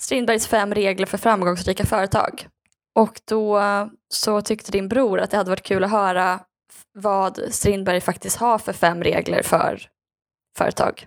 Strindbergs 0.00 0.46
fem 0.46 0.74
regler 0.74 1.06
för 1.06 1.18
framgångsrika 1.18 1.86
företag. 1.86 2.48
Och 2.94 3.20
då 3.24 3.60
så 4.08 4.40
tyckte 4.40 4.72
din 4.72 4.88
bror 4.88 5.20
att 5.20 5.30
det 5.30 5.36
hade 5.36 5.50
varit 5.50 5.62
kul 5.62 5.84
att 5.84 5.90
höra 5.90 6.40
vad 6.92 7.40
Strindberg 7.50 8.00
faktiskt 8.00 8.36
har 8.36 8.58
för 8.58 8.72
fem 8.72 9.02
regler 9.02 9.42
för 9.42 9.82
företag. 10.58 11.06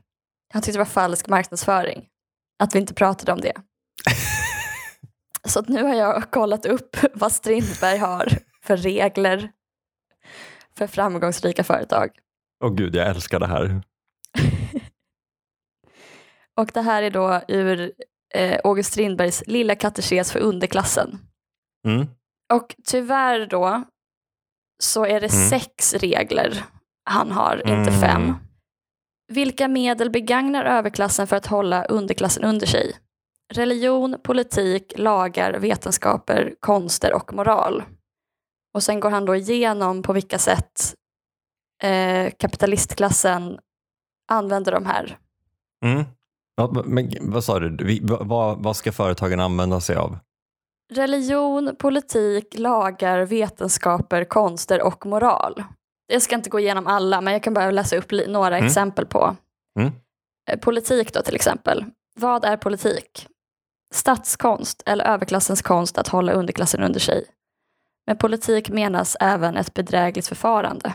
Han 0.54 0.62
tyckte 0.62 0.78
det 0.78 0.84
var 0.84 0.86
falsk 0.86 1.28
marknadsföring 1.28 2.08
att 2.60 2.76
vi 2.76 2.80
inte 2.80 2.94
pratade 2.94 3.32
om 3.32 3.42
det. 3.42 3.54
Så 5.48 5.60
att 5.60 5.68
nu 5.68 5.84
har 5.84 5.96
jag 5.96 6.32
kollat 6.32 6.66
upp 6.66 6.98
vad 7.14 7.32
Strindberg 7.32 7.98
har 7.98 8.28
för 8.64 8.78
regler 8.78 9.52
för 10.78 10.88
framgångsrika 10.88 11.64
företag. 11.64 12.10
Åh 12.64 12.74
gud, 12.74 12.96
jag 12.96 13.08
älskar 13.08 13.40
det 13.40 13.48
här. 13.48 13.82
Och 16.58 16.72
det 16.74 16.82
här 16.82 17.04
är 17.04 17.12
då 17.12 17.42
ur 17.48 17.94
eh, 18.34 18.60
August 18.64 18.92
Strindbergs 18.92 19.44
Lilla 19.48 19.76
katekes 19.76 20.32
för 20.32 20.40
underklassen. 20.40 21.20
Mm. 21.88 22.08
Och 22.54 22.76
tyvärr 22.86 23.46
då 23.46 23.84
så 24.84 25.06
är 25.06 25.22
det 25.22 25.34
Mm. 25.34 25.50
sex 25.50 25.94
regler 25.94 26.64
han 27.10 27.32
har, 27.32 27.56
inte 27.58 27.92
Mm. 27.92 28.02
fem. 28.02 28.36
Vilka 29.28 29.68
medel 29.68 30.10
begagnar 30.10 30.66
överklassen 30.66 31.28
för 31.28 31.36
att 31.36 31.46
hålla 31.48 31.86
underklassen 31.86 32.44
under 32.44 32.68
sig? 32.68 32.98
Religion, 33.54 34.16
politik, 34.24 34.94
lagar, 34.98 35.54
vetenskaper, 35.60 36.56
konster 36.60 37.14
och 37.14 37.34
moral. 37.34 37.84
Och 38.74 38.84
sen 38.84 39.00
går 39.00 39.10
han 39.10 39.26
då 39.26 39.36
igenom 39.36 40.02
på 40.04 40.14
vilka 40.14 40.40
sätt 40.40 40.94
eh, 41.84 42.32
kapitalistklassen 42.40 43.60
använder 44.32 44.72
de 44.72 44.86
här. 44.86 45.18
Mm. 45.86 46.04
Ja, 46.76 46.84
men 46.86 47.12
vad 47.22 47.44
sa 47.44 47.60
du? 47.60 47.86
Vi- 47.86 48.00
vad- 48.04 48.64
Vad, 48.64 48.76
ska 48.76 48.92
företagen 48.92 49.40
använda 49.40 49.82
sig 49.82 49.96
av? 49.96 50.18
Religion, 50.94 51.76
politik, 51.80 52.46
lagar, 52.58 53.26
vetenskaper, 53.26 54.24
konster 54.24 54.82
och 54.82 55.06
moral. 55.06 55.64
Jag 56.08 56.22
ska 56.22 56.36
inte 56.36 56.50
gå 56.50 56.60
igenom 56.60 56.88
alla, 56.88 57.22
men 57.22 57.34
jag 57.34 57.44
kan 57.44 57.54
bara 57.54 57.72
läsa 57.72 57.98
upp 57.98 58.12
några 58.28 58.56
Mm. 58.58 58.68
exempel 58.68 59.06
på. 59.06 59.36
Mm. 59.80 59.92
Eh, 60.52 60.60
Politik 60.60 61.14
då 61.14 61.22
till 61.22 61.36
exempel. 61.36 61.86
Vad 62.16 62.46
är 62.46 62.58
politik? 62.58 63.28
Statskonst 63.94 64.84
eller 64.86 65.06
överklassens 65.06 65.62
konst 65.62 65.98
att 65.98 66.08
hålla 66.08 66.32
underklassen 66.32 66.84
under 66.84 67.00
sig. 67.00 67.26
Med 68.08 68.20
politik 68.20 68.70
menas 68.70 69.18
även 69.20 69.58
ett 69.58 69.74
bedrägligt 69.74 70.28
förfarande. 70.28 70.94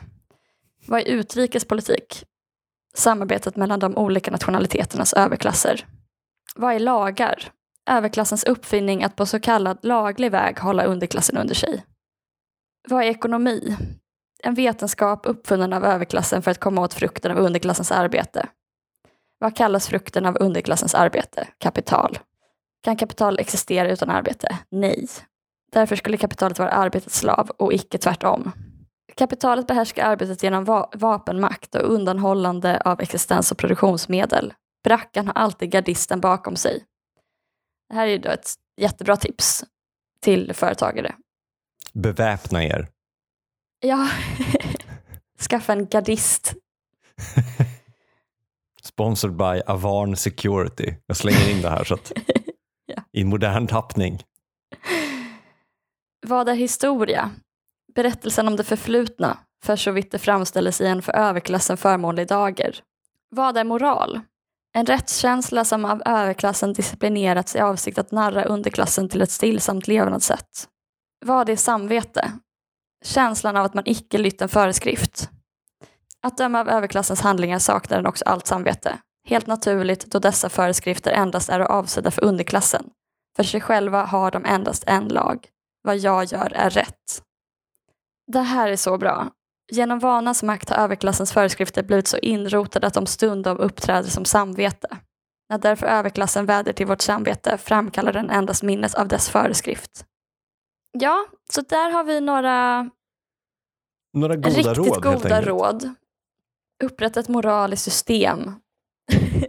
Vad 0.86 1.00
är 1.00 1.04
utrikespolitik? 1.04 2.24
Samarbetet 2.96 3.56
mellan 3.56 3.80
de 3.80 3.96
olika 3.96 4.30
nationaliteternas 4.30 5.12
överklasser. 5.12 5.86
Vad 6.54 6.74
är 6.74 6.78
lagar? 6.78 7.52
överklassens 7.90 8.44
uppfinning 8.44 9.04
att 9.04 9.16
på 9.16 9.26
så 9.26 9.40
kallad 9.40 9.78
laglig 9.82 10.30
väg 10.30 10.58
hålla 10.58 10.84
underklassen 10.84 11.36
under 11.36 11.54
sig. 11.54 11.84
Vad 12.88 13.04
är 13.04 13.08
ekonomi? 13.08 13.76
En 14.42 14.54
vetenskap 14.54 15.26
uppfunnen 15.26 15.72
av 15.72 15.84
överklassen 15.84 16.42
för 16.42 16.50
att 16.50 16.60
komma 16.60 16.80
åt 16.80 16.94
frukten 16.94 17.32
av 17.32 17.38
underklassens 17.38 17.92
arbete. 17.92 18.48
Vad 19.38 19.56
kallas 19.56 19.88
frukten 19.88 20.26
av 20.26 20.36
underklassens 20.40 20.94
arbete? 20.94 21.48
Kapital. 21.58 22.18
Kan 22.82 22.96
kapital 22.96 23.38
existera 23.38 23.90
utan 23.90 24.10
arbete? 24.10 24.58
Nej. 24.68 25.08
Därför 25.72 25.96
skulle 25.96 26.16
kapitalet 26.16 26.58
vara 26.58 26.70
arbetets 26.70 27.18
slav 27.18 27.50
och 27.50 27.72
icke 27.72 27.98
tvärtom. 27.98 28.52
Kapitalet 29.16 29.66
behärskar 29.66 30.04
arbetet 30.06 30.42
genom 30.42 30.64
va- 30.64 30.90
vapenmakt 30.94 31.74
och 31.74 31.92
undanhållande 31.94 32.80
av 32.84 33.00
existens 33.00 33.52
och 33.52 33.58
produktionsmedel. 33.58 34.54
Brackan 34.84 35.26
har 35.26 35.34
alltid 35.34 35.70
gardisten 35.70 36.20
bakom 36.20 36.56
sig. 36.56 36.84
Det 37.88 37.94
här 37.94 38.06
är 38.06 38.10
ju 38.10 38.18
då 38.18 38.28
ett 38.30 38.54
jättebra 38.80 39.16
tips 39.16 39.64
till 40.20 40.52
företagare. 40.54 41.14
Beväpna 41.92 42.64
er. 42.64 42.88
Ja, 43.80 44.08
skaffa 45.50 45.72
en 45.72 45.86
gardist. 45.86 46.54
Sponsored 48.82 49.36
by 49.36 49.60
Avarn 49.66 50.16
Security. 50.16 50.94
Jag 51.06 51.16
slänger 51.16 51.50
in 51.50 51.62
det 51.62 51.70
här 51.70 51.84
så 51.84 51.94
att 51.94 52.12
Ja. 52.86 53.02
i 53.12 53.24
modern 53.24 53.66
tappning. 53.66 54.22
Vad 56.26 56.48
är 56.48 56.54
historia? 56.54 57.30
Berättelsen 57.96 58.48
om 58.48 58.56
det 58.56 58.64
förflutna, 58.64 59.38
för 59.64 59.76
så 59.76 59.90
vitt 59.90 60.10
det 60.10 60.18
framställes 60.18 60.80
i 60.80 60.86
en 60.86 61.02
för 61.02 61.12
överklassen 61.12 61.76
förmånlig 61.76 62.28
dager. 62.28 62.80
Vad 63.30 63.56
är 63.56 63.64
moral? 63.64 64.20
En 64.74 64.86
rättskänsla 64.86 65.64
som 65.64 65.84
av 65.84 66.02
överklassen 66.06 66.72
disciplinerats 66.72 67.56
i 67.56 67.60
avsikt 67.60 67.98
att 67.98 68.10
narra 68.10 68.44
underklassen 68.44 69.08
till 69.08 69.22
ett 69.22 69.30
stillsamt 69.30 69.88
levnadssätt. 69.88 70.68
Vad 71.24 71.48
är 71.48 71.56
samvete? 71.56 72.32
Känslan 73.04 73.56
av 73.56 73.64
att 73.64 73.74
man 73.74 73.84
icke 73.86 74.18
lytt 74.18 74.42
en 74.42 74.48
föreskrift. 74.48 75.30
Att 76.22 76.38
döma 76.38 76.60
av 76.60 76.68
överklassens 76.68 77.20
handlingar 77.20 77.58
saknar 77.58 77.96
den 77.96 78.06
också 78.06 78.24
allt 78.24 78.46
samvete. 78.46 78.98
Helt 79.28 79.46
naturligt 79.46 80.06
då 80.06 80.18
dessa 80.18 80.48
föreskrifter 80.48 81.12
endast 81.12 81.48
är 81.48 81.60
avsedda 81.60 82.10
för 82.10 82.24
underklassen. 82.24 82.84
För 83.36 83.42
sig 83.42 83.60
själva 83.60 84.04
har 84.04 84.30
de 84.30 84.44
endast 84.44 84.84
en 84.86 85.08
lag. 85.08 85.48
Vad 85.82 85.96
jag 85.96 86.24
gör 86.24 86.52
är 86.52 86.70
rätt. 86.70 87.25
Det 88.26 88.40
här 88.40 88.68
är 88.68 88.76
så 88.76 88.98
bra. 88.98 89.30
Genom 89.72 89.98
vanans 89.98 90.42
makt 90.42 90.70
har 90.70 90.76
överklassens 90.76 91.32
föreskrifter 91.32 91.82
blivit 91.82 92.08
så 92.08 92.18
inrotade 92.18 92.86
att 92.86 92.94
de 92.94 93.06
stundom 93.06 93.58
uppträder 93.58 94.10
som 94.10 94.24
samvete. 94.24 94.88
När 95.48 95.58
därför 95.58 95.86
överklassen 95.86 96.46
väder 96.46 96.72
till 96.72 96.86
vårt 96.86 97.00
samvete 97.00 97.58
framkallar 97.58 98.12
den 98.12 98.30
endast 98.30 98.62
minnet 98.62 98.94
av 98.94 99.08
dess 99.08 99.28
föreskrift. 99.28 100.04
Ja, 100.92 101.26
så 101.52 101.60
där 101.60 101.90
har 101.90 102.04
vi 102.04 102.20
några 102.20 102.90
Några 104.12 104.36
goda 104.36 104.48
riktigt 104.48 104.76
råd 104.76 105.02
goda 105.02 105.42
råd. 105.42 105.94
Upprätta 106.84 107.20
ett 107.20 107.28
moraliskt 107.28 107.84
system 107.84 108.54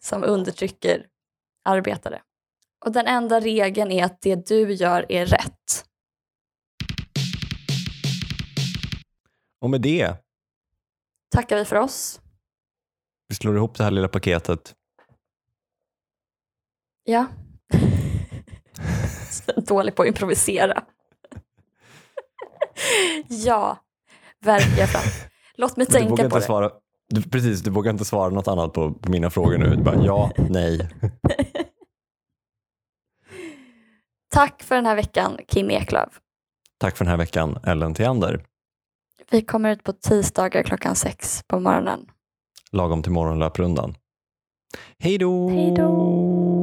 som 0.00 0.24
undertrycker 0.24 1.06
arbetare. 1.64 2.22
Och 2.84 2.92
den 2.92 3.06
enda 3.06 3.40
regeln 3.40 3.90
är 3.90 4.04
att 4.04 4.20
det 4.20 4.46
du 4.46 4.72
gör 4.72 5.06
är 5.08 5.26
rätt. 5.26 5.84
Och 9.64 9.70
med 9.70 9.80
det, 9.80 10.16
Tackar 11.30 11.56
vi 11.56 11.64
för 11.64 11.76
oss. 11.76 12.20
vi 13.28 13.34
slår 13.34 13.56
ihop 13.56 13.76
det 13.76 13.84
här 13.84 13.90
lilla 13.90 14.08
paketet. 14.08 14.74
Ja. 17.04 17.26
Dålig 19.56 19.94
på 19.94 20.02
att 20.02 20.08
improvisera. 20.08 20.84
ja, 23.28 23.78
verkligen. 24.40 24.88
Låt 25.54 25.76
mig 25.76 25.86
tänka 25.86 26.28
på 26.28 26.36
det. 26.38 26.42
svara, 26.44 26.70
du, 27.08 27.22
precis, 27.22 27.60
du 27.60 27.70
vågar 27.70 27.92
inte 27.92 28.04
svara 28.04 28.30
något 28.30 28.48
annat 28.48 28.72
på, 28.72 28.92
på 28.92 29.10
mina 29.10 29.30
frågor 29.30 29.58
nu. 29.58 29.76
Du 29.76 29.82
bara, 29.82 30.04
ja, 30.04 30.30
nej. 30.36 30.90
Tack 34.28 34.62
för 34.62 34.74
den 34.74 34.86
här 34.86 34.96
veckan, 34.96 35.38
Kim 35.48 35.70
Eklöf. 35.70 36.20
Tack 36.78 36.96
för 36.96 37.04
den 37.04 37.10
här 37.10 37.18
veckan, 37.18 37.58
Ellen 37.64 37.94
Theander. 37.94 38.44
Vi 39.30 39.42
kommer 39.42 39.70
ut 39.72 39.84
på 39.84 39.92
tisdagar 39.92 40.62
klockan 40.62 40.96
sex 40.96 41.42
på 41.46 41.60
morgonen. 41.60 42.06
Lagom 42.72 43.02
till 43.02 43.12
morgonlöprundan. 43.12 43.94
Hej 44.98 45.18
då! 45.18 45.48
Hej 45.48 45.74
då! 45.76 46.53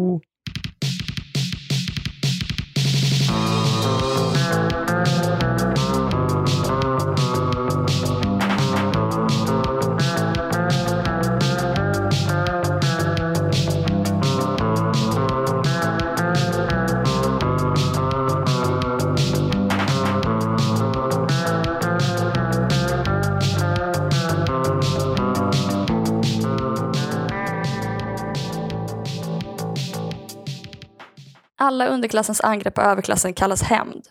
Alla 31.82 31.90
underklassens 31.92 32.42
angrepp 32.42 32.76
på 32.76 32.82
överklassen 32.82 33.34
kallas 33.34 33.64
hämnd. 33.64 34.08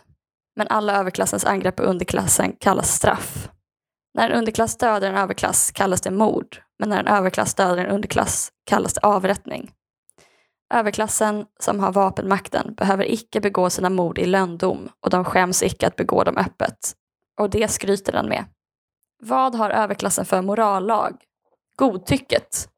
Men 0.56 0.68
alla 0.68 0.96
överklassens 0.96 1.44
angrepp 1.44 1.76
på 1.76 1.82
underklassen 1.82 2.52
kallas 2.60 2.94
straff. 2.94 3.48
När 4.14 4.30
en 4.30 4.38
underklass 4.38 4.76
dödar 4.76 5.10
en 5.10 5.16
överklass 5.16 5.70
kallas 5.70 6.00
det 6.00 6.10
mord. 6.10 6.62
Men 6.78 6.88
när 6.88 7.00
en 7.00 7.06
överklass 7.06 7.54
dödar 7.54 7.84
en 7.84 7.90
underklass 7.90 8.52
kallas 8.66 8.94
det 8.94 9.00
avrättning. 9.00 9.70
Överklassen 10.74 11.46
som 11.60 11.80
har 11.80 11.92
vapenmakten 11.92 12.74
behöver 12.74 13.12
icke 13.12 13.40
begå 13.40 13.70
sina 13.70 13.90
mord 13.90 14.18
i 14.18 14.26
lönndom 14.26 14.88
och 15.04 15.10
de 15.10 15.24
skäms 15.24 15.62
icke 15.62 15.86
att 15.86 15.96
begå 15.96 16.24
dem 16.24 16.36
öppet. 16.36 16.92
Och 17.40 17.50
det 17.50 17.68
skryter 17.68 18.12
den 18.12 18.28
med. 18.28 18.44
Vad 19.22 19.54
har 19.54 19.70
överklassen 19.70 20.24
för 20.24 20.42
morallag? 20.42 21.16
Godtycket. 21.76 22.69